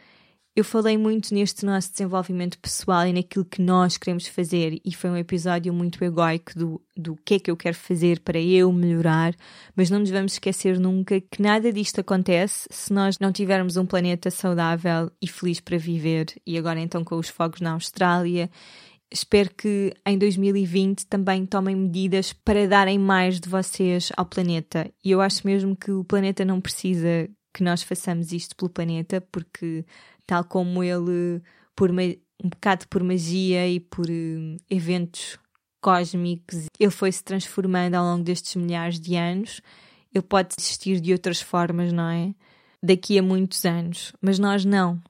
eu 0.61 0.65
falei 0.65 0.99
muito 0.99 1.33
neste 1.33 1.65
nosso 1.65 1.93
desenvolvimento 1.93 2.59
pessoal 2.59 3.07
e 3.07 3.13
naquilo 3.13 3.45
que 3.45 3.63
nós 3.63 3.97
queremos 3.97 4.27
fazer, 4.27 4.81
e 4.85 4.93
foi 4.93 5.09
um 5.09 5.17
episódio 5.17 5.73
muito 5.73 6.03
egoico 6.05 6.59
do, 6.59 6.83
do 6.97 7.17
que 7.25 7.35
é 7.35 7.39
que 7.39 7.51
eu 7.51 7.57
quero 7.57 7.77
fazer 7.77 8.21
para 8.21 8.39
eu 8.39 8.73
melhorar, 8.73 9.35
mas 9.77 9.91
não 9.91 10.01
nos 10.01 10.11
vamos 10.11 10.33
esquecer 10.33 10.79
nunca 10.79 11.21
que 11.21 11.41
nada 11.41 11.73
disto 11.73 12.01
acontece 12.01 12.69
se 12.71 12.93
nós 12.93 13.19
não 13.19 13.33
tivermos 13.33 13.77
um 13.77 13.87
planeta 13.87 14.29
saudável 14.31 15.11
e 15.23 15.29
feliz 15.29 15.61
para 15.61 15.79
viver. 15.79 16.27
E 16.45 16.59
agora, 16.59 16.81
então, 16.81 17.05
com 17.05 17.17
os 17.17 17.29
fogos 17.29 17.61
na 17.61 17.73
Austrália. 17.73 18.51
Espero 19.13 19.51
que 19.55 19.93
em 20.07 20.17
2020 20.17 21.07
também 21.07 21.45
tomem 21.45 21.75
medidas 21.75 22.33
para 22.33 22.69
darem 22.69 22.99
mais 22.99 23.41
de 23.41 23.49
vocês 23.49 24.13
ao 24.17 24.25
planeta. 24.25 24.89
E 25.05 25.11
eu 25.11 25.21
acho 25.21 25.45
mesmo 25.45 25.75
que 25.75 25.91
o 25.91 26.05
planeta 26.05 26.45
não 26.45 26.61
precisa 26.61 27.29
que 27.53 27.63
nós 27.65 27.83
façamos 27.83 28.33
isto 28.33 28.55
pelo 28.55 28.71
planeta, 28.71 29.21
porque 29.33 29.85
tal 30.27 30.45
como 30.45 30.85
ele, 30.85 31.43
por 31.75 31.91
um 31.91 32.49
bocado 32.49 32.87
por 32.89 33.03
magia 33.03 33.69
e 33.69 33.81
por 33.81 34.07
uh, 34.07 34.57
eventos 34.71 35.39
cósmicos, 35.81 36.67
ele 36.79 36.91
foi 36.91 37.11
se 37.11 37.25
transformando 37.25 37.97
ao 37.97 38.05
longo 38.05 38.23
destes 38.23 38.55
milhares 38.55 39.01
de 39.01 39.17
anos. 39.17 39.61
Ele 40.15 40.23
pode 40.23 40.55
existir 40.57 41.01
de 41.01 41.13
outras 41.13 41.41
formas, 41.41 41.93
não 41.93 42.09
é? 42.09 42.35
Daqui 42.83 43.19
a 43.19 43.23
muitos 43.23 43.65
anos, 43.65 44.13
mas 44.21 44.39
nós 44.39 44.65
não. 44.65 45.01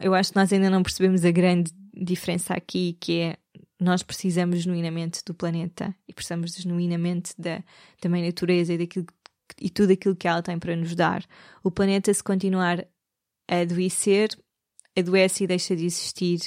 Eu 0.00 0.14
acho 0.14 0.32
que 0.32 0.36
nós 0.36 0.52
ainda 0.52 0.68
não 0.68 0.82
percebemos 0.82 1.24
a 1.24 1.30
grande 1.30 1.72
diferença 2.00 2.54
aqui, 2.54 2.96
que 3.00 3.20
é 3.20 3.36
nós 3.80 4.02
precisamos 4.02 4.60
genuinamente 4.62 5.22
do 5.24 5.34
planeta 5.34 5.94
e 6.06 6.12
precisamos 6.12 6.52
genuinamente 6.52 7.32
da 7.38 7.62
também 8.00 8.24
natureza 8.24 8.74
e 8.74 8.78
daquilo 8.78 9.06
e 9.60 9.68
tudo 9.68 9.92
aquilo 9.92 10.14
que 10.14 10.28
ela 10.28 10.42
tem 10.42 10.58
para 10.58 10.76
nos 10.76 10.94
dar. 10.94 11.24
O 11.62 11.70
planeta, 11.70 12.12
se 12.12 12.22
continuar 12.22 12.86
a 13.50 13.60
adoecer, 13.60 14.30
adoece 14.96 15.44
e 15.44 15.46
deixa 15.46 15.74
de 15.74 15.86
existir 15.86 16.40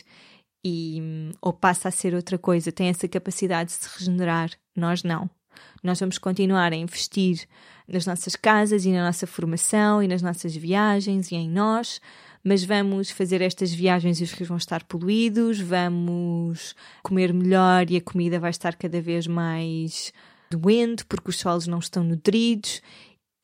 e, 0.66 1.02
ou 1.42 1.52
passa 1.52 1.90
a 1.90 1.92
ser 1.92 2.14
outra 2.14 2.38
coisa, 2.38 2.72
tem 2.72 2.88
essa 2.88 3.08
capacidade 3.08 3.72
de 3.72 3.76
se 3.76 4.00
regenerar. 4.00 4.52
Nós 4.76 5.04
não. 5.04 5.30
Nós 5.84 6.00
vamos 6.00 6.18
continuar 6.18 6.72
a 6.72 6.76
investir 6.76 7.48
nas 7.88 8.06
nossas 8.06 8.36
casas 8.36 8.86
e 8.86 8.92
na 8.92 9.06
nossa 9.06 9.28
formação 9.28 10.02
e 10.02 10.08
nas 10.08 10.22
nossas 10.22 10.56
viagens 10.56 11.32
e 11.32 11.36
em 11.36 11.50
nós, 11.50 12.00
mas 12.44 12.64
vamos 12.64 13.10
fazer 13.10 13.42
estas 13.42 13.74
viagens 13.74 14.20
e 14.20 14.24
os 14.24 14.32
rios 14.32 14.50
vão 14.50 14.58
estar 14.58 14.84
poluídos, 14.84 15.60
vamos 15.60 16.76
comer 17.02 17.34
melhor 17.34 17.90
e 17.90 17.98
a 17.98 18.02
comida 18.02 18.40
vai 18.40 18.52
estar 18.52 18.76
cada 18.76 19.02
vez 19.02 19.28
mais 19.28 20.12
doente 20.52 21.06
porque 21.06 21.30
os 21.30 21.40
solos 21.40 21.68
não 21.68 21.80
estão 21.80 22.04
nutridos 22.04 22.82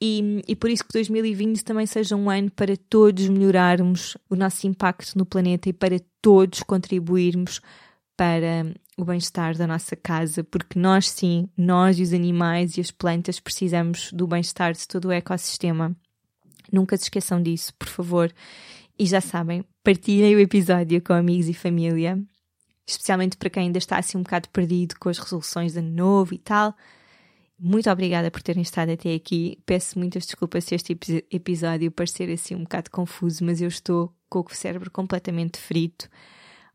E, 0.01 0.41
e 0.47 0.55
por 0.55 0.69
isso 0.69 0.83
que 0.85 0.93
2020 0.93 1.63
também 1.63 1.85
seja 1.85 2.15
um 2.15 2.29
ano 2.29 2.49
para 2.51 2.77
todos 2.77 3.27
melhorarmos 3.27 4.17
o 4.29 4.35
nosso 4.35 4.65
impacto 4.67 5.17
no 5.17 5.25
planeta 5.25 5.69
e 5.69 5.73
para 5.73 5.99
todos 6.21 6.63
contribuirmos 6.63 7.61
para 8.15 8.73
o 8.97 9.05
bem-estar 9.05 9.57
da 9.57 9.65
nossa 9.65 9.95
casa, 9.95 10.43
porque 10.43 10.77
nós 10.77 11.09
sim, 11.09 11.47
nós 11.57 11.99
e 11.99 12.03
os 12.03 12.13
animais 12.13 12.77
e 12.77 12.81
as 12.81 12.91
plantas 12.91 13.39
precisamos 13.39 14.11
do 14.11 14.27
bem-estar 14.27 14.73
de 14.73 14.85
todo 14.87 15.05
o 15.05 15.11
ecossistema. 15.11 15.95
Nunca 16.71 16.97
se 16.97 17.03
esqueçam 17.03 17.41
disso, 17.41 17.73
por 17.75 17.87
favor. 17.87 18.33
E 18.99 19.05
já 19.05 19.21
sabem, 19.21 19.63
partilhem 19.81 20.35
o 20.35 20.39
episódio 20.41 21.01
com 21.01 21.13
amigos 21.13 21.47
e 21.47 21.53
família, 21.53 22.21
especialmente 22.85 23.37
para 23.37 23.49
quem 23.49 23.63
ainda 23.63 23.77
está 23.77 23.97
assim 23.97 24.17
um 24.17 24.23
bocado 24.23 24.49
perdido 24.49 24.95
com 24.99 25.07
as 25.07 25.17
resoluções 25.17 25.71
de 25.71 25.79
ano 25.79 25.89
novo 25.89 26.33
e 26.33 26.37
tal. 26.37 26.75
Muito 27.57 27.89
obrigada 27.89 28.29
por 28.29 28.41
terem 28.41 28.61
estado 28.61 28.91
até 28.91 29.13
aqui. 29.13 29.57
Peço 29.65 29.97
muitas 29.97 30.25
desculpas 30.25 30.65
se 30.65 30.75
este 30.75 30.97
episódio 31.31 31.89
parecer 31.91 32.29
assim 32.29 32.55
um 32.55 32.63
bocado 32.63 32.91
confuso, 32.91 33.45
mas 33.45 33.61
eu 33.61 33.69
estou 33.69 34.13
com 34.27 34.39
o 34.39 34.49
cérebro 34.49 34.91
completamente 34.91 35.59
frito. 35.59 36.09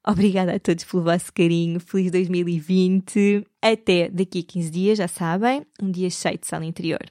Obrigada 0.06 0.54
a 0.54 0.58
todos 0.58 0.84
pelo 0.84 1.02
vosso 1.02 1.30
carinho. 1.30 1.78
Feliz 1.78 2.10
2020. 2.10 3.46
Até 3.60 4.08
daqui 4.08 4.40
a 4.40 4.52
15 4.52 4.70
dias, 4.70 4.98
já 4.98 5.08
sabem. 5.08 5.66
Um 5.82 5.90
dia 5.90 6.08
cheio 6.08 6.38
de 6.38 6.46
sala 6.46 6.64
interior. 6.64 7.04